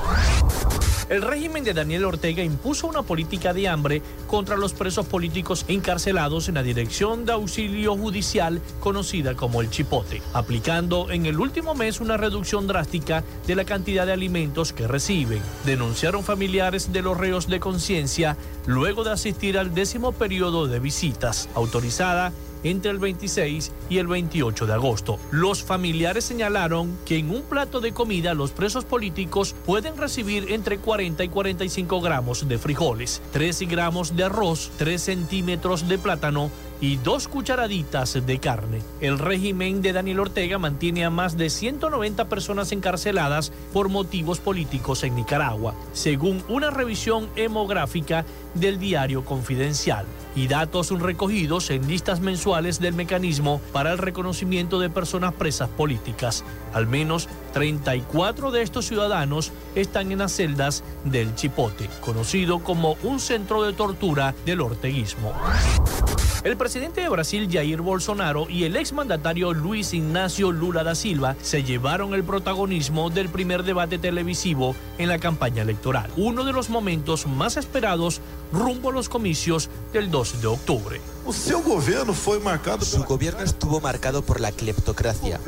El 1.13 1.21
régimen 1.21 1.63
de 1.63 1.75
Daniel 1.75 2.07
Ortega 2.07 2.43
impuso 2.43 2.87
una 2.87 3.03
política 3.03 3.53
de 3.53 3.69
hambre 3.69 4.01
contra 4.27 4.57
los 4.57 4.73
presos 4.73 5.05
políticos 5.05 5.67
encarcelados 5.69 6.49
en 6.49 6.55
la 6.55 6.63
Dirección 6.63 7.27
de 7.27 7.33
Auxilio 7.33 7.95
Judicial 7.99 8.63
conocida 8.81 9.35
como 9.35 9.61
el 9.61 9.69
Chipote, 9.69 10.23
aplicando 10.33 11.11
en 11.11 11.27
el 11.27 11.39
último 11.39 11.75
mes 11.75 12.01
una 12.01 12.17
reducción 12.17 12.67
drástica 12.67 13.25
de 13.47 13.55
la 13.55 13.67
cantidad 13.67 14.07
de 14.07 14.15
alimentos 14.15 14.73
que 14.73 14.89
reciben. 14.89 15.43
Denunciaron 15.67 16.25
familiares 16.25 16.95
de 16.95 17.03
los 17.03 17.19
reos 17.19 17.47
de 17.47 17.61
conciencia 17.61 18.39
luego 18.65 19.05
de 19.05 19.11
asistir 19.11 19.59
al 19.59 19.75
décimo 19.75 20.13
periodo 20.13 20.67
de 20.67 20.81
visitas 20.81 21.51
autorizada 21.55 22.33
entre 22.65 22.91
el 22.91 22.99
26 22.99 23.73
y 23.91 23.99
el 23.99 24.07
28 24.07 24.67
de 24.67 24.73
agosto. 24.73 25.19
Los 25.31 25.63
familiares 25.63 26.25
señalaron 26.25 26.97
que 27.05 27.19
en 27.19 27.31
un 27.31 27.43
plato 27.43 27.81
de 27.81 27.93
comida 27.93 28.35
los 28.35 28.53
presos 28.53 28.85
políticos 28.85 29.55
pueden 29.67 29.97
recibir 29.97 30.53
entre 30.53 30.79
40 30.79 31.25
y 31.25 31.29
45 31.29 32.01
gramos 32.01 32.49
de 32.49 32.59
frijoles, 32.59 33.23
13 33.33 33.67
gramos 33.67 34.17
de 34.17 34.25
arroz, 34.25 34.71
3 34.79 35.01
centímetros 35.01 35.89
de 35.89 35.99
plátano 35.99 36.51
y 36.81 36.97
dos 36.97 37.29
cucharaditas 37.29 38.27
de 38.27 38.39
carne. 38.39 38.83
El 39.01 39.19
régimen 39.19 39.83
de 39.83 39.93
Daniel 39.93 40.21
Ortega 40.21 40.59
mantiene 40.59 41.05
a 41.05 41.11
más 41.11 41.37
de 41.37 41.49
190 41.49 42.29
personas 42.29 42.73
encarceladas 42.73 43.53
por 43.73 43.89
motivos 43.89 44.41
políticos 44.41 45.05
en 45.05 45.15
Nicaragua, 45.15 45.75
según 45.93 46.43
una 46.49 46.71
revisión 46.71 47.29
hemográfica 47.37 48.27
del 48.55 48.81
diario 48.81 49.25
Confidencial 49.25 50.07
y 50.35 50.49
datos 50.49 50.91
recogidos 50.91 51.71
en 51.71 51.87
listas 51.89 52.21
mensuales 52.21 52.81
del 52.81 52.95
mecanismo 52.95 53.61
para 53.73 53.93
el 53.93 53.99
reconocimiento 53.99 54.79
de 54.79 54.91
personas 54.91 55.35
presas 55.35 55.69
políticas. 55.69 56.45
Al 56.73 56.87
menos 56.87 57.29
34 57.53 58.51
de 58.51 58.63
estos 58.63 58.87
ciudadanos 58.87 59.53
están 59.75 60.13
en 60.13 60.19
las 60.19 60.33
celdas 60.33 60.85
del 61.05 61.35
Chipote, 61.35 61.89
conocido 62.01 62.61
como 62.61 62.97
un 63.03 63.21
centro 63.21 63.63
de 63.63 63.73
tortura 63.73 64.35
del 64.45 64.61
orteguismo. 64.61 65.33
El 66.45 66.57
presidente 66.57 67.01
de 67.01 67.09
Brasil, 67.09 67.49
Jair 67.49 67.83
Bolsonaro, 67.83 68.49
y 68.51 68.65
el 68.65 68.75
exmandatario 68.75 69.53
Luis 69.53 69.95
Ignacio 69.95 70.51
Lula 70.51 70.83
da 70.83 70.97
Silva 70.97 71.37
se 71.41 71.63
llevaron 71.63 72.15
el 72.15 72.25
protagonismo 72.25 73.11
del 73.11 73.29
primer 73.29 73.63
debate 73.63 73.97
televisivo 73.97 74.75
en 74.99 75.09
la 75.09 75.21
campaña 75.21 75.63
electoral, 75.63 76.11
uno 76.17 76.43
de 76.43 76.53
los 76.53 76.69
momentos 76.69 77.29
más 77.29 77.57
esperados 77.57 78.21
rumbo 78.53 78.91
a 78.91 78.93
los 78.93 79.09
comicios 79.09 79.71
del 79.93 80.11
2 80.11 80.22
de 80.23 80.47
octubre. 80.47 81.01
Su 82.85 83.05
gobierno 83.05 83.43
estuvo 83.43 83.81
marcado 83.81 84.23
por 84.23 84.41
la 84.41 84.53
cleptocracia. 84.53 85.41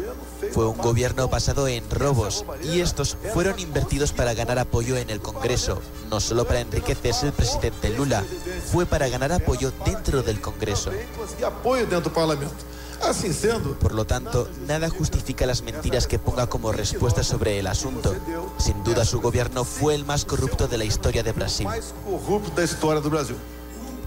Fue 0.53 0.67
un 0.67 0.77
gobierno 0.77 1.29
basado 1.29 1.69
en 1.69 1.89
robos 1.91 2.45
y 2.65 2.81
estos 2.81 3.17
fueron 3.33 3.59
invertidos 3.61 4.13
para 4.13 4.35
ganar 4.35 4.59
apoyo 4.59 4.97
en 4.97 5.11
el 5.11 5.21
Congreso, 5.21 5.81
no 6.11 6.19
solo 6.19 6.45
para 6.45 6.61
enriquecerse 6.61 7.27
el 7.27 7.33
presidente 7.33 7.91
Lula, 7.91 8.25
fue 8.73 8.85
para 8.85 9.09
ganar 9.09 9.33
apoyo 9.33 9.73
dentro 9.85 10.23
del 10.23 10.41
Congreso. 10.41 10.91
Por 13.81 13.95
lo 13.95 14.07
tanto, 14.07 14.49
nada 14.67 14.89
justifica 14.89 15.47
las 15.47 15.63
mentiras 15.63 16.07
que 16.07 16.19
ponga 16.19 16.47
como 16.47 16.73
respuesta 16.73 17.23
sobre 17.23 17.59
el 17.59 17.67
asunto. 17.67 18.15
Sin 18.59 18.83
duda, 18.83 19.05
su 19.05 19.21
gobierno 19.21 19.65
fue 19.65 19.95
el 19.95 20.05
más 20.05 20.25
corrupto 20.25 20.67
de 20.67 20.79
la 20.79 20.85
historia 20.85 21.23
de 21.23 21.33
Brasil. 21.33 21.69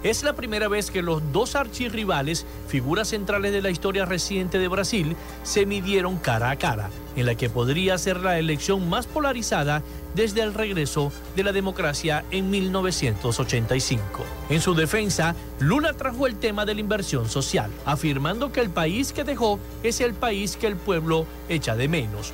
Es 0.02 0.22
la 0.22 0.34
primera 0.34 0.68
vez 0.68 0.90
que 0.90 1.02
los 1.02 1.22
dos 1.32 1.56
archirrivales, 1.56 2.46
figuras 2.68 3.08
centrales 3.08 3.52
de 3.52 3.62
la 3.62 3.70
historia 3.70 4.04
reciente 4.04 4.58
de 4.58 4.68
Brasil, 4.68 5.16
se 5.42 5.66
midieron 5.66 6.18
cara 6.18 6.50
a 6.50 6.56
cara, 6.56 6.90
en 7.16 7.26
la 7.26 7.34
que 7.34 7.50
podría 7.50 7.98
ser 7.98 8.20
la 8.20 8.38
elección 8.38 8.88
más 8.88 9.06
polarizada 9.06 9.82
desde 10.14 10.42
el 10.42 10.54
regreso 10.54 11.12
de 11.34 11.42
la 11.42 11.52
democracia 11.52 12.24
en 12.30 12.48
1985. 12.48 14.24
En 14.50 14.60
su 14.60 14.74
defensa, 14.74 15.34
Lula 15.58 15.92
trajo 15.94 16.28
el 16.28 16.36
tema 16.36 16.64
de 16.64 16.74
la 16.74 16.80
inversión 16.80 17.28
social, 17.28 17.70
afirmando 17.84 18.52
que 18.52 18.60
el 18.60 18.70
país 18.70 19.12
que 19.12 19.24
dejó 19.24 19.58
es 19.82 20.00
el 20.00 20.14
país 20.14 20.56
que 20.56 20.68
el 20.68 20.76
pueblo 20.76 21.26
echa 21.48 21.74
de 21.74 21.88
menos. 21.88 22.32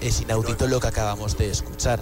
Es 0.00 0.20
inaudito 0.20 0.68
lo 0.68 0.78
que 0.78 0.86
acabamos 0.86 1.36
de 1.36 1.50
escuchar. 1.50 2.00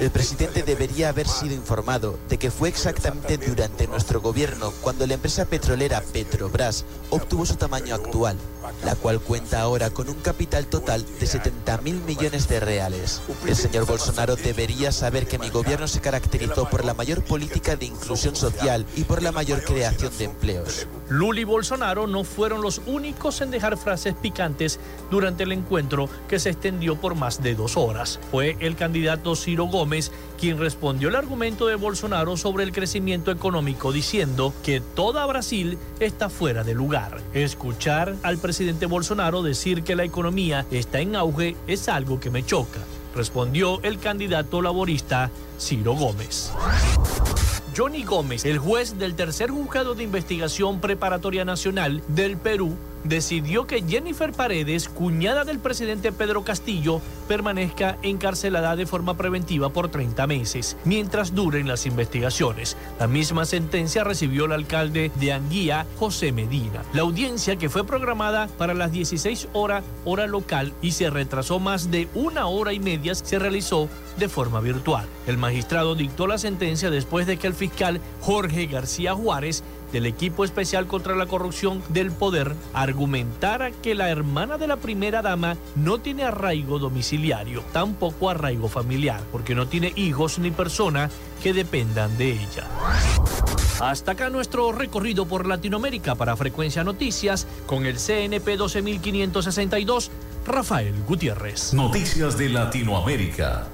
El 0.00 0.10
presidente 0.10 0.64
debería 0.64 1.10
haber 1.10 1.28
sido 1.28 1.54
informado 1.54 2.18
de 2.28 2.36
que 2.36 2.50
fue 2.50 2.68
exactamente 2.68 3.38
durante 3.38 3.86
nuestro 3.86 4.20
gobierno 4.20 4.72
cuando 4.80 5.06
la 5.06 5.14
empresa 5.14 5.44
petrolera 5.44 6.02
Petrobras 6.12 6.84
obtuvo 7.10 7.46
su 7.46 7.54
tamaño 7.54 7.94
actual, 7.94 8.36
la 8.84 8.96
cual 8.96 9.20
cuenta 9.20 9.60
ahora 9.60 9.90
con 9.90 10.08
un 10.08 10.16
capital 10.16 10.66
total 10.66 11.06
de 11.20 11.26
70 11.26 11.78
mil 11.78 12.00
millones 12.02 12.48
de 12.48 12.58
reales. 12.58 13.22
El 13.46 13.54
señor 13.54 13.86
Bolsonaro 13.86 14.34
debería 14.34 14.90
saber 14.90 15.28
que 15.28 15.38
mi 15.38 15.48
gobierno 15.50 15.86
se 15.86 16.00
caracterizó 16.00 16.68
por 16.68 16.84
la 16.84 16.94
mayor 16.94 17.22
política 17.22 17.76
de 17.76 17.86
inclusión 17.86 18.34
social 18.34 18.84
y 18.96 19.04
por 19.04 19.22
la 19.22 19.30
mayor 19.30 19.62
creación 19.62 20.16
de 20.18 20.24
empleos. 20.24 20.88
Lula 21.08 21.40
y 21.40 21.44
Bolsonaro 21.44 22.08
no 22.08 22.24
fueron 22.24 22.62
los 22.62 22.80
únicos 22.86 23.40
en 23.42 23.52
dejar 23.52 23.76
frases 23.76 24.14
picantes 24.14 24.80
durante 25.10 25.44
el 25.44 25.52
encuentro 25.52 26.08
que 26.28 26.40
se 26.40 26.50
extendió 26.50 26.96
por 27.00 27.14
más 27.14 27.42
de 27.42 27.54
dos 27.54 27.76
horas. 27.76 28.18
Fue 28.32 28.56
el 28.58 28.74
candidato 28.74 29.36
Ciro 29.36 29.66
Gómez 29.66 29.83
quien 30.40 30.58
respondió 30.58 31.08
el 31.08 31.16
argumento 31.16 31.66
de 31.66 31.74
Bolsonaro 31.74 32.36
sobre 32.36 32.64
el 32.64 32.72
crecimiento 32.72 33.30
económico 33.30 33.92
diciendo 33.92 34.54
que 34.62 34.80
toda 34.80 35.26
Brasil 35.26 35.78
está 36.00 36.28
fuera 36.28 36.64
de 36.64 36.74
lugar. 36.74 37.20
Escuchar 37.34 38.16
al 38.22 38.38
presidente 38.38 38.86
Bolsonaro 38.86 39.42
decir 39.42 39.82
que 39.82 39.96
la 39.96 40.04
economía 40.04 40.66
está 40.70 41.00
en 41.00 41.16
auge 41.16 41.56
es 41.66 41.88
algo 41.88 42.20
que 42.20 42.30
me 42.30 42.44
choca, 42.44 42.80
respondió 43.14 43.82
el 43.82 43.98
candidato 43.98 44.62
laborista 44.62 45.30
Ciro 45.58 45.94
Gómez. 45.94 46.52
Johnny 47.76 48.04
Gómez, 48.04 48.44
el 48.44 48.58
juez 48.58 48.98
del 48.98 49.16
tercer 49.16 49.50
juzgado 49.50 49.94
de 49.94 50.04
investigación 50.04 50.80
preparatoria 50.80 51.44
nacional 51.44 52.02
del 52.08 52.36
Perú, 52.36 52.76
decidió 53.04 53.66
que 53.66 53.82
Jennifer 53.82 54.32
Paredes, 54.32 54.88
cuñada 54.88 55.44
del 55.44 55.58
presidente 55.58 56.12
Pedro 56.12 56.42
Castillo, 56.42 57.00
permanezca 57.28 57.98
encarcelada 58.02 58.76
de 58.76 58.86
forma 58.86 59.16
preventiva 59.16 59.68
por 59.70 59.88
30 59.88 60.26
meses, 60.26 60.76
mientras 60.84 61.34
duren 61.34 61.68
las 61.68 61.86
investigaciones. 61.86 62.76
La 62.98 63.06
misma 63.06 63.44
sentencia 63.44 64.04
recibió 64.04 64.46
el 64.46 64.52
alcalde 64.52 65.10
de 65.14 65.32
Anguía, 65.32 65.86
José 65.98 66.32
Medina. 66.32 66.82
La 66.92 67.02
audiencia, 67.02 67.56
que 67.56 67.68
fue 67.68 67.86
programada 67.86 68.48
para 68.58 68.74
las 68.74 68.92
16 68.92 69.48
horas 69.52 69.84
hora 70.04 70.26
local 70.26 70.72
y 70.82 70.92
se 70.92 71.10
retrasó 71.10 71.60
más 71.60 71.90
de 71.90 72.08
una 72.14 72.46
hora 72.46 72.72
y 72.72 72.80
media, 72.80 73.14
se 73.14 73.38
realizó 73.38 73.88
de 74.18 74.28
forma 74.28 74.60
virtual. 74.60 75.06
El 75.26 75.38
magistrado 75.38 75.94
dictó 75.94 76.26
la 76.26 76.38
sentencia 76.38 76.90
después 76.90 77.26
de 77.26 77.36
que 77.36 77.46
el 77.46 77.54
fiscal 77.54 78.00
Jorge 78.20 78.66
García 78.66 79.14
Juárez 79.14 79.62
del 79.94 80.06
equipo 80.06 80.44
especial 80.44 80.88
contra 80.88 81.14
la 81.14 81.26
corrupción 81.26 81.80
del 81.88 82.10
poder 82.10 82.56
argumentara 82.72 83.70
que 83.70 83.94
la 83.94 84.10
hermana 84.10 84.58
de 84.58 84.66
la 84.66 84.76
primera 84.76 85.22
dama 85.22 85.56
no 85.76 85.98
tiene 85.98 86.24
arraigo 86.24 86.80
domiciliario, 86.80 87.62
tampoco 87.72 88.28
arraigo 88.28 88.68
familiar, 88.68 89.20
porque 89.30 89.54
no 89.54 89.68
tiene 89.68 89.92
hijos 89.94 90.40
ni 90.40 90.50
personas 90.50 91.12
que 91.44 91.52
dependan 91.52 92.18
de 92.18 92.32
ella. 92.32 92.66
Hasta 93.78 94.12
acá 94.12 94.30
nuestro 94.30 94.72
recorrido 94.72 95.26
por 95.26 95.46
Latinoamérica 95.46 96.16
para 96.16 96.36
Frecuencia 96.36 96.82
Noticias 96.82 97.46
con 97.64 97.86
el 97.86 97.98
CNP 97.98 98.56
12562, 98.56 100.10
Rafael 100.44 100.94
Gutiérrez. 101.06 101.72
Noticias 101.72 102.36
de 102.36 102.48
Latinoamérica. 102.48 103.68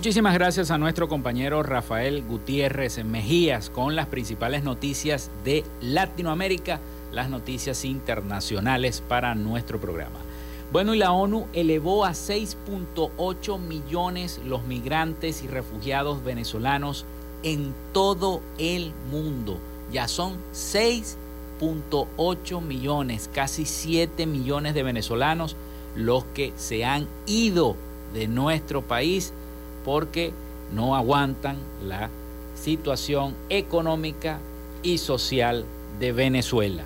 Muchísimas 0.00 0.32
gracias 0.32 0.70
a 0.70 0.78
nuestro 0.78 1.10
compañero 1.10 1.62
Rafael 1.62 2.22
Gutiérrez 2.22 3.04
Mejías 3.04 3.68
con 3.68 3.96
las 3.96 4.06
principales 4.06 4.64
noticias 4.64 5.30
de 5.44 5.62
Latinoamérica, 5.82 6.80
las 7.12 7.28
noticias 7.28 7.84
internacionales 7.84 9.02
para 9.06 9.34
nuestro 9.34 9.78
programa. 9.78 10.16
Bueno, 10.72 10.94
y 10.94 10.98
la 10.98 11.12
ONU 11.12 11.48
elevó 11.52 12.06
a 12.06 12.12
6.8 12.12 13.58
millones 13.58 14.40
los 14.46 14.64
migrantes 14.64 15.42
y 15.42 15.48
refugiados 15.48 16.24
venezolanos 16.24 17.04
en 17.42 17.74
todo 17.92 18.40
el 18.56 18.94
mundo. 19.10 19.58
Ya 19.92 20.08
son 20.08 20.38
6.8 20.54 22.62
millones, 22.62 23.28
casi 23.34 23.66
7 23.66 24.24
millones 24.24 24.72
de 24.72 24.82
venezolanos 24.82 25.56
los 25.94 26.24
que 26.32 26.54
se 26.56 26.86
han 26.86 27.06
ido 27.26 27.76
de 28.14 28.28
nuestro 28.28 28.80
país 28.80 29.34
porque 29.84 30.32
no 30.74 30.96
aguantan 30.96 31.56
la 31.86 32.10
situación 32.54 33.34
económica 33.48 34.38
y 34.82 34.98
social 34.98 35.64
de 35.98 36.12
Venezuela. 36.12 36.84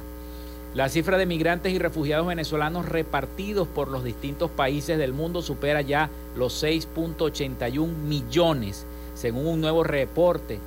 La 0.75 0.89
cifra 0.89 1.19
de 1.19 1.27
migrantes 1.27 1.73
y 1.73 1.79
refugiados 1.79 2.27
venezolanos 2.27 2.87
repartidos 2.87 3.69
por 3.69 3.89
los 3.89 4.03
distintos 4.03 4.51
países 4.51 4.99
del 4.99 5.13
mundo 5.13 5.41
supera 5.41 5.81
ya 5.83 6.11
los 6.37 6.65
6.81 6.65 7.87
millones, 7.87 8.85
según 9.15 9.47
un 9.47 9.61
nuevo 9.61 9.85
reporte 9.85 10.59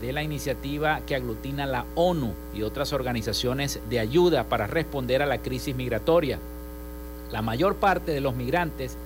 de 0.00 0.12
la 0.12 0.22
iniciativa 0.22 1.00
que 1.06 1.14
aglutina 1.14 1.66
la 1.66 1.84
ONU 1.94 2.32
y 2.54 2.62
otras 2.62 2.94
organizaciones 2.94 3.80
de 3.90 4.00
ayuda 4.00 4.44
para 4.44 4.66
responder 4.66 5.20
a 5.20 5.26
la 5.26 5.38
crisis 5.38 5.76
migratoria. 5.76 6.38
La 7.30 7.42
mayor 7.42 7.76
parte 7.76 8.12
de 8.12 8.22
los 8.22 8.34
migrantes 8.34 8.96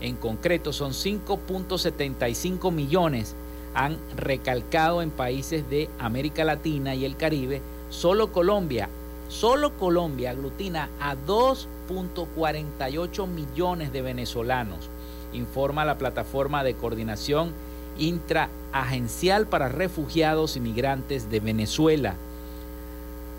en 0.00 0.16
concreto 0.16 0.72
son 0.72 0.92
5.75 0.92 2.72
millones, 2.72 3.36
han 3.74 3.98
recalcado 4.16 5.02
en 5.02 5.10
países 5.10 5.68
de 5.70 5.88
América 5.98 6.44
Latina 6.44 6.94
y 6.94 7.04
el 7.04 7.16
Caribe. 7.16 7.60
Solo 7.90 8.32
Colombia, 8.32 8.88
solo 9.28 9.76
Colombia 9.76 10.30
aglutina 10.30 10.88
a 11.00 11.16
2.48 11.16 13.26
millones 13.26 13.92
de 13.92 14.02
venezolanos, 14.02 14.88
informa 15.32 15.84
la 15.84 15.98
plataforma 15.98 16.62
de 16.64 16.74
coordinación 16.74 17.52
intraagencial 17.98 19.46
para 19.46 19.68
refugiados 19.68 20.56
y 20.56 20.60
migrantes 20.60 21.30
de 21.30 21.38
Venezuela. 21.40 22.14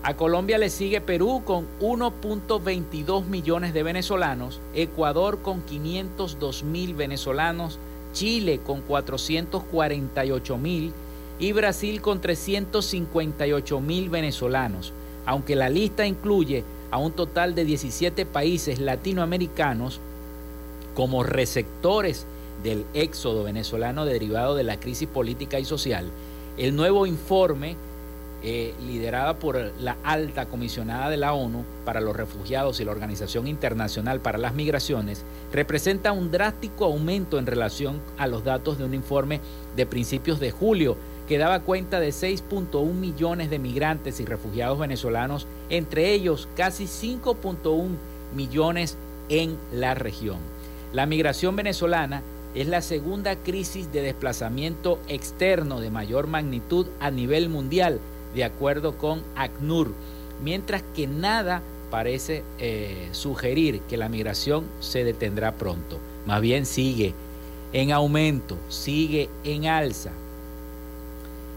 A 0.04 0.16
Colombia 0.16 0.58
le 0.58 0.68
sigue 0.68 1.00
Perú 1.00 1.42
con 1.44 1.68
1.22 1.80 3.24
millones 3.26 3.72
de 3.72 3.84
venezolanos, 3.84 4.60
Ecuador 4.74 5.42
con 5.42 5.62
502 5.62 6.64
mil 6.64 6.94
venezolanos, 6.94 7.78
Chile 8.12 8.58
con 8.58 8.80
448 8.80 10.58
mil 10.58 10.92
y 11.38 11.52
Brasil 11.52 12.00
con 12.00 12.20
358 12.20 13.80
mil 13.80 14.10
venezolanos, 14.10 14.92
aunque 15.24 15.54
la 15.54 15.70
lista 15.70 16.04
incluye 16.04 16.64
a 16.90 16.98
un 16.98 17.12
total 17.12 17.54
de 17.54 17.64
17 17.64 18.26
países 18.26 18.80
latinoamericanos 18.80 20.00
como 20.94 21.22
receptores 21.22 22.26
del 22.64 22.84
éxodo 22.92 23.44
venezolano 23.44 24.04
derivado 24.04 24.56
de 24.56 24.64
la 24.64 24.80
crisis 24.80 25.06
política 25.06 25.60
y 25.60 25.64
social. 25.64 26.10
El 26.58 26.74
nuevo 26.74 27.06
informe 27.06 27.76
eh, 28.44 28.74
liderada 28.84 29.38
por 29.38 29.56
la 29.78 29.96
alta 30.02 30.46
comisionada 30.46 31.10
de 31.10 31.16
la 31.16 31.32
ONU 31.32 31.64
para 31.84 32.00
los 32.00 32.16
refugiados 32.16 32.80
y 32.80 32.84
la 32.84 32.90
Organización 32.90 33.46
Internacional 33.46 34.20
para 34.20 34.36
las 34.36 34.52
Migraciones, 34.54 35.24
representa 35.52 36.10
un 36.10 36.32
drástico 36.32 36.86
aumento 36.86 37.38
en 37.38 37.46
relación 37.46 38.00
a 38.18 38.26
los 38.26 38.42
datos 38.42 38.78
de 38.78 38.84
un 38.84 38.94
informe 38.94 39.40
de 39.76 39.86
principios 39.86 40.40
de 40.40 40.50
julio 40.50 40.96
que 41.28 41.38
daba 41.38 41.60
cuenta 41.60 42.00
de 42.00 42.08
6.1 42.08 42.92
millones 42.92 43.48
de 43.48 43.60
migrantes 43.60 44.18
y 44.18 44.24
refugiados 44.24 44.78
venezolanos, 44.78 45.46
entre 45.70 46.12
ellos 46.12 46.48
casi 46.56 46.86
5.1 46.86 47.90
millones 48.34 48.96
en 49.28 49.56
la 49.72 49.94
región. 49.94 50.38
La 50.92 51.06
migración 51.06 51.54
venezolana 51.54 52.22
es 52.54 52.66
la 52.66 52.82
segunda 52.82 53.36
crisis 53.36 53.92
de 53.92 54.02
desplazamiento 54.02 54.98
externo 55.08 55.80
de 55.80 55.90
mayor 55.90 56.26
magnitud 56.26 56.86
a 57.00 57.10
nivel 57.10 57.48
mundial 57.48 58.00
de 58.34 58.44
acuerdo 58.44 58.96
con 58.96 59.22
ACNUR, 59.36 59.92
mientras 60.42 60.82
que 60.94 61.06
nada 61.06 61.62
parece 61.90 62.42
eh, 62.58 63.08
sugerir 63.12 63.80
que 63.82 63.96
la 63.96 64.08
migración 64.08 64.64
se 64.80 65.04
detendrá 65.04 65.52
pronto. 65.52 65.98
Más 66.26 66.40
bien 66.40 66.64
sigue 66.64 67.14
en 67.72 67.92
aumento, 67.92 68.56
sigue 68.68 69.28
en 69.44 69.66
alza. 69.66 70.10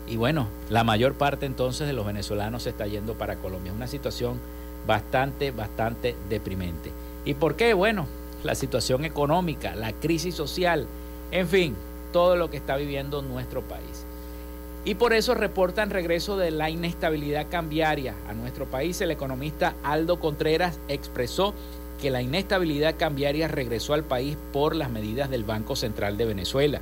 Y 0.08 0.18
bueno, 0.18 0.48
la 0.70 0.84
mayor 0.84 1.14
parte 1.14 1.46
entonces 1.46 1.88
de 1.88 1.94
los 1.94 2.06
venezolanos 2.06 2.64
se 2.64 2.70
está 2.70 2.86
yendo 2.86 3.14
para 3.16 3.38
Colombia. 3.38 3.72
Es 3.72 3.76
una 3.76 3.88
situación 3.88 4.40
bastante, 4.86 5.52
bastante 5.52 6.16
deprimente. 6.30 6.92
¿Y 7.26 7.34
por 7.34 7.56
qué? 7.56 7.74
Bueno, 7.74 8.06
la 8.44 8.56
situación 8.56 9.06
económica, 9.06 9.76
la 9.76 9.94
crisis 9.94 10.36
social, 10.36 10.86
en 11.32 11.48
fin, 11.48 11.76
todo 12.14 12.36
lo 12.36 12.50
que 12.50 12.58
está 12.58 12.76
viviendo 12.76 13.22
nuestro 13.22 13.62
país. 13.62 14.05
Y 14.86 14.94
por 14.94 15.14
eso 15.14 15.34
reportan 15.34 15.90
regreso 15.90 16.38
de 16.38 16.52
la 16.52 16.70
inestabilidad 16.70 17.48
cambiaria 17.50 18.14
a 18.30 18.34
nuestro 18.34 18.68
país. 18.68 19.02
El 19.02 19.10
economista 19.10 19.74
Aldo 19.84 20.20
Contreras 20.20 20.80
expresó 20.88 21.56
que 22.00 22.12
la 22.12 22.22
inestabilidad 22.22 22.96
cambiaria 22.96 23.48
regresó 23.48 23.96
al 23.96 24.04
país 24.04 24.38
por 24.54 24.76
las 24.76 24.92
medidas 24.92 25.32
del 25.32 25.44
Banco 25.44 25.76
Central 25.76 26.18
de 26.18 26.26
Venezuela. 26.26 26.82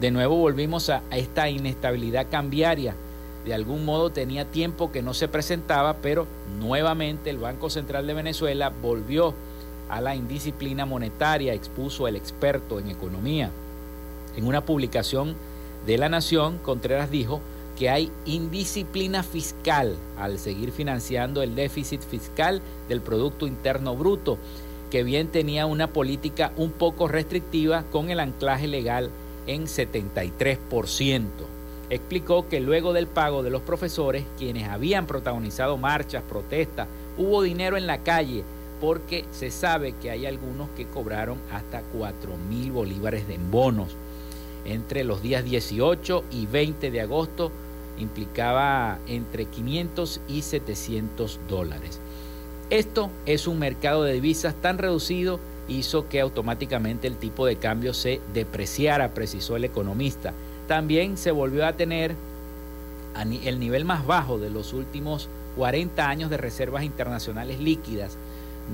De 0.00 0.10
nuevo 0.10 0.36
volvimos 0.36 0.88
a 0.88 1.02
esta 1.10 1.50
inestabilidad 1.50 2.28
cambiaria. 2.30 2.94
De 3.44 3.52
algún 3.52 3.84
modo 3.84 4.08
tenía 4.08 4.46
tiempo 4.46 4.90
que 4.90 5.02
no 5.02 5.12
se 5.12 5.28
presentaba, 5.28 5.96
pero 6.00 6.26
nuevamente 6.58 7.28
el 7.28 7.36
Banco 7.36 7.68
Central 7.68 8.06
de 8.06 8.14
Venezuela 8.14 8.72
volvió 8.82 9.34
a 9.90 10.00
la 10.00 10.16
indisciplina 10.16 10.86
monetaria, 10.86 11.52
expuso 11.52 12.08
el 12.08 12.16
experto 12.16 12.80
en 12.80 12.88
economía. 12.88 13.50
En 14.36 14.46
una 14.46 14.64
publicación 14.64 15.36
de 15.86 15.98
la 15.98 16.08
Nación, 16.08 16.58
Contreras 16.58 17.10
dijo 17.10 17.40
que 17.78 17.90
hay 17.90 18.10
indisciplina 18.24 19.22
fiscal 19.22 19.96
al 20.18 20.38
seguir 20.38 20.72
financiando 20.72 21.42
el 21.42 21.54
déficit 21.54 22.00
fiscal 22.00 22.60
del 22.88 23.00
Producto 23.00 23.46
Interno 23.46 23.94
Bruto, 23.94 24.36
que 24.90 25.04
bien 25.04 25.28
tenía 25.28 25.66
una 25.66 25.92
política 25.92 26.52
un 26.56 26.72
poco 26.72 27.06
restrictiva 27.06 27.84
con 27.92 28.10
el 28.10 28.18
anclaje 28.18 28.66
legal 28.66 29.10
en 29.46 29.66
73%. 29.66 31.24
Explicó 31.88 32.48
que 32.48 32.58
luego 32.58 32.92
del 32.92 33.06
pago 33.06 33.44
de 33.44 33.50
los 33.50 33.62
profesores, 33.62 34.24
quienes 34.38 34.68
habían 34.68 35.06
protagonizado 35.06 35.76
marchas, 35.76 36.24
protestas, 36.28 36.88
hubo 37.16 37.42
dinero 37.42 37.76
en 37.76 37.86
la 37.86 37.98
calle 37.98 38.42
porque 38.80 39.24
se 39.30 39.52
sabe 39.52 39.92
que 39.92 40.10
hay 40.10 40.26
algunos 40.26 40.68
que 40.70 40.86
cobraron 40.86 41.38
hasta 41.52 41.82
4 41.82 42.32
mil 42.48 42.72
bolívares 42.72 43.28
de 43.28 43.38
bonos 43.38 43.94
entre 44.66 45.04
los 45.04 45.22
días 45.22 45.44
18 45.44 46.24
y 46.30 46.46
20 46.46 46.90
de 46.90 47.00
agosto 47.00 47.52
implicaba 47.98 48.98
entre 49.06 49.46
500 49.46 50.20
y 50.28 50.42
700 50.42 51.40
dólares. 51.48 52.00
Esto 52.68 53.10
es 53.26 53.46
un 53.46 53.58
mercado 53.58 54.02
de 54.02 54.14
divisas 54.14 54.54
tan 54.60 54.78
reducido 54.78 55.40
hizo 55.68 56.08
que 56.08 56.20
automáticamente 56.20 57.06
el 57.06 57.16
tipo 57.16 57.46
de 57.46 57.56
cambio 57.56 57.94
se 57.94 58.20
depreciara, 58.32 59.14
precisó 59.14 59.56
el 59.56 59.64
economista. 59.64 60.32
También 60.68 61.16
se 61.16 61.30
volvió 61.30 61.66
a 61.66 61.74
tener 61.74 62.14
el 63.44 63.58
nivel 63.58 63.84
más 63.84 64.06
bajo 64.06 64.38
de 64.38 64.50
los 64.50 64.72
últimos 64.72 65.28
40 65.56 66.08
años 66.08 66.30
de 66.30 66.36
reservas 66.36 66.84
internacionales 66.84 67.60
líquidas, 67.60 68.16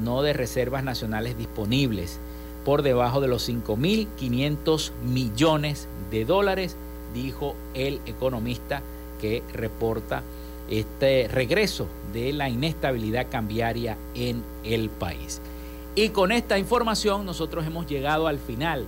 no 0.03 0.23
de 0.23 0.33
reservas 0.33 0.85
nacionales 0.85 1.39
disponibles, 1.39 2.19
por 2.65 2.83
debajo 2.83 3.21
de 3.21 3.29
los 3.29 3.49
5.500 3.49 4.93
millones 5.05 5.89
de 6.11 6.25
dólares, 6.25 6.77
dijo 7.15 7.55
el 7.75 8.01
economista 8.07 8.83
que 9.21 9.43
reporta 9.53 10.23
este 10.69 11.29
regreso 11.29 11.87
de 12.13 12.33
la 12.33 12.49
inestabilidad 12.49 13.27
cambiaria 13.31 13.97
en 14.15 14.43
el 14.65 14.89
país. 14.91 15.41
Y 15.95 16.11
con 16.11 16.33
esta 16.33 16.59
información 16.59 17.27
nosotros 17.27 17.67
hemos 17.67 17.87
llegado 17.87 18.27
al 18.27 18.39
final 18.39 18.87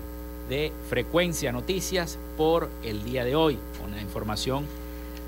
de 0.49 0.73
Frecuencia 0.89 1.53
Noticias 1.53 2.19
por 2.37 2.69
el 2.83 3.05
día 3.05 3.25
de 3.25 3.37
hoy, 3.37 3.59
la 3.95 4.01
información 4.01 4.65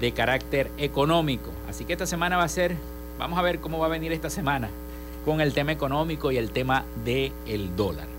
de 0.00 0.12
carácter 0.12 0.70
económico. 0.78 1.50
Así 1.68 1.84
que 1.84 1.92
esta 1.92 2.06
semana 2.06 2.36
va 2.36 2.44
a 2.44 2.48
ser, 2.48 2.76
vamos 3.18 3.38
a 3.38 3.42
ver 3.42 3.60
cómo 3.60 3.78
va 3.78 3.86
a 3.86 3.90
venir 3.90 4.12
esta 4.12 4.30
semana 4.30 4.68
con 5.24 5.40
el 5.40 5.52
tema 5.52 5.72
económico 5.72 6.30
y 6.32 6.36
el 6.36 6.50
tema 6.50 6.84
del 7.04 7.32
el 7.46 7.74
dólar. 7.76 8.15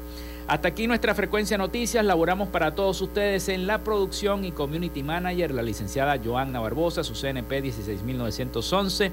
Hasta 0.47 0.69
aquí 0.69 0.87
nuestra 0.87 1.13
frecuencia 1.13 1.57
noticias. 1.57 2.05
Laboramos 2.05 2.47
para 2.47 2.73
todos 2.73 3.01
ustedes 3.01 3.49
en 3.49 3.67
la 3.67 3.83
producción 3.83 4.45
y 4.45 4.53
community 4.53 5.03
manager, 5.03 5.53
la 5.53 5.61
licenciada 5.61 6.17
Joanna 6.23 6.61
Barbosa, 6.61 7.03
su 7.03 7.15
CNP 7.15 7.61
16911. 7.61 9.11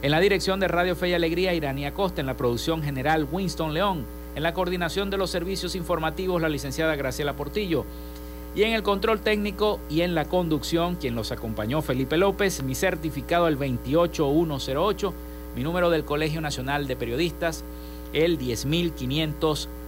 En 0.00 0.10
la 0.10 0.20
dirección 0.20 0.60
de 0.60 0.68
Radio 0.68 0.96
Fe 0.96 1.10
y 1.10 1.12
Alegría, 1.12 1.52
Iranía 1.52 1.92
Costa. 1.92 2.22
En 2.22 2.26
la 2.26 2.38
producción 2.38 2.82
general, 2.82 3.28
Winston 3.30 3.74
León. 3.74 4.06
En 4.34 4.42
la 4.42 4.54
coordinación 4.54 5.10
de 5.10 5.18
los 5.18 5.28
servicios 5.28 5.74
informativos, 5.74 6.40
la 6.40 6.48
licenciada 6.48 6.96
Graciela 6.96 7.36
Portillo. 7.36 7.84
Y 8.54 8.62
en 8.62 8.72
el 8.72 8.82
control 8.82 9.20
técnico 9.20 9.80
y 9.90 10.00
en 10.00 10.14
la 10.14 10.24
conducción, 10.24 10.96
quien 10.96 11.14
los 11.14 11.30
acompañó 11.30 11.82
Felipe 11.82 12.16
López, 12.16 12.62
mi 12.62 12.74
certificado 12.74 13.48
el 13.48 13.56
28108, 13.56 15.12
mi 15.56 15.62
número 15.62 15.90
del 15.90 16.06
Colegio 16.06 16.40
Nacional 16.40 16.86
de 16.86 16.96
Periodistas 16.96 17.64
el 18.14 18.38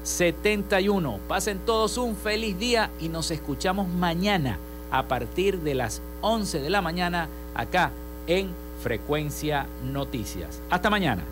10571. 0.06 1.18
Pasen 1.26 1.58
todos 1.58 1.98
un 1.98 2.16
feliz 2.16 2.58
día 2.58 2.90
y 3.00 3.08
nos 3.08 3.30
escuchamos 3.30 3.88
mañana 3.88 4.58
a 4.90 5.08
partir 5.08 5.60
de 5.60 5.74
las 5.74 6.00
11 6.20 6.60
de 6.60 6.70
la 6.70 6.80
mañana 6.80 7.28
acá 7.54 7.90
en 8.26 8.50
Frecuencia 8.82 9.66
Noticias. 9.84 10.62
Hasta 10.70 10.90
mañana. 10.90 11.24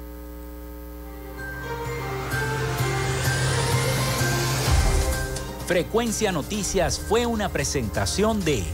Frecuencia 5.67 6.31
Noticias 6.31 6.99
fue 6.99 7.25
una 7.25 7.49
presentación 7.49 8.45
de 8.45 8.65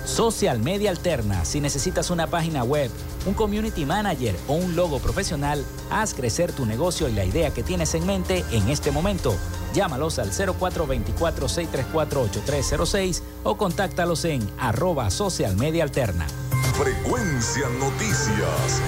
Social 0.07 0.61
Media 0.61 0.91
Alterna. 0.91 1.45
Si 1.45 1.61
necesitas 1.61 2.11
una 2.11 2.27
página 2.27 2.65
web, 2.65 2.91
un 3.27 3.35
community 3.35 3.85
manager 3.85 4.35
o 4.49 4.55
un 4.55 4.75
logo 4.77 4.99
profesional, 4.99 5.63
haz 5.91 6.15
crecer 6.15 6.53
tu 6.53 6.65
negocio 6.65 7.09
y 7.09 7.13
la 7.13 7.25
idea 7.25 7.53
que 7.53 7.63
tienes 7.63 7.95
en 7.95 8.07
mente 8.07 8.45
en 8.53 8.69
este 8.69 8.91
momento. 8.91 9.35
Llámalos 9.75 10.19
al 10.19 10.33
0424-634-8306 10.33 13.21
o 13.43 13.57
contáctalos 13.57 14.25
en 14.25 14.49
arroba 14.59 15.11
social 15.11 15.57
media 15.57 15.83
alterna. 15.83 16.27
Frecuencia 16.79 17.69
Noticias. 17.79 18.81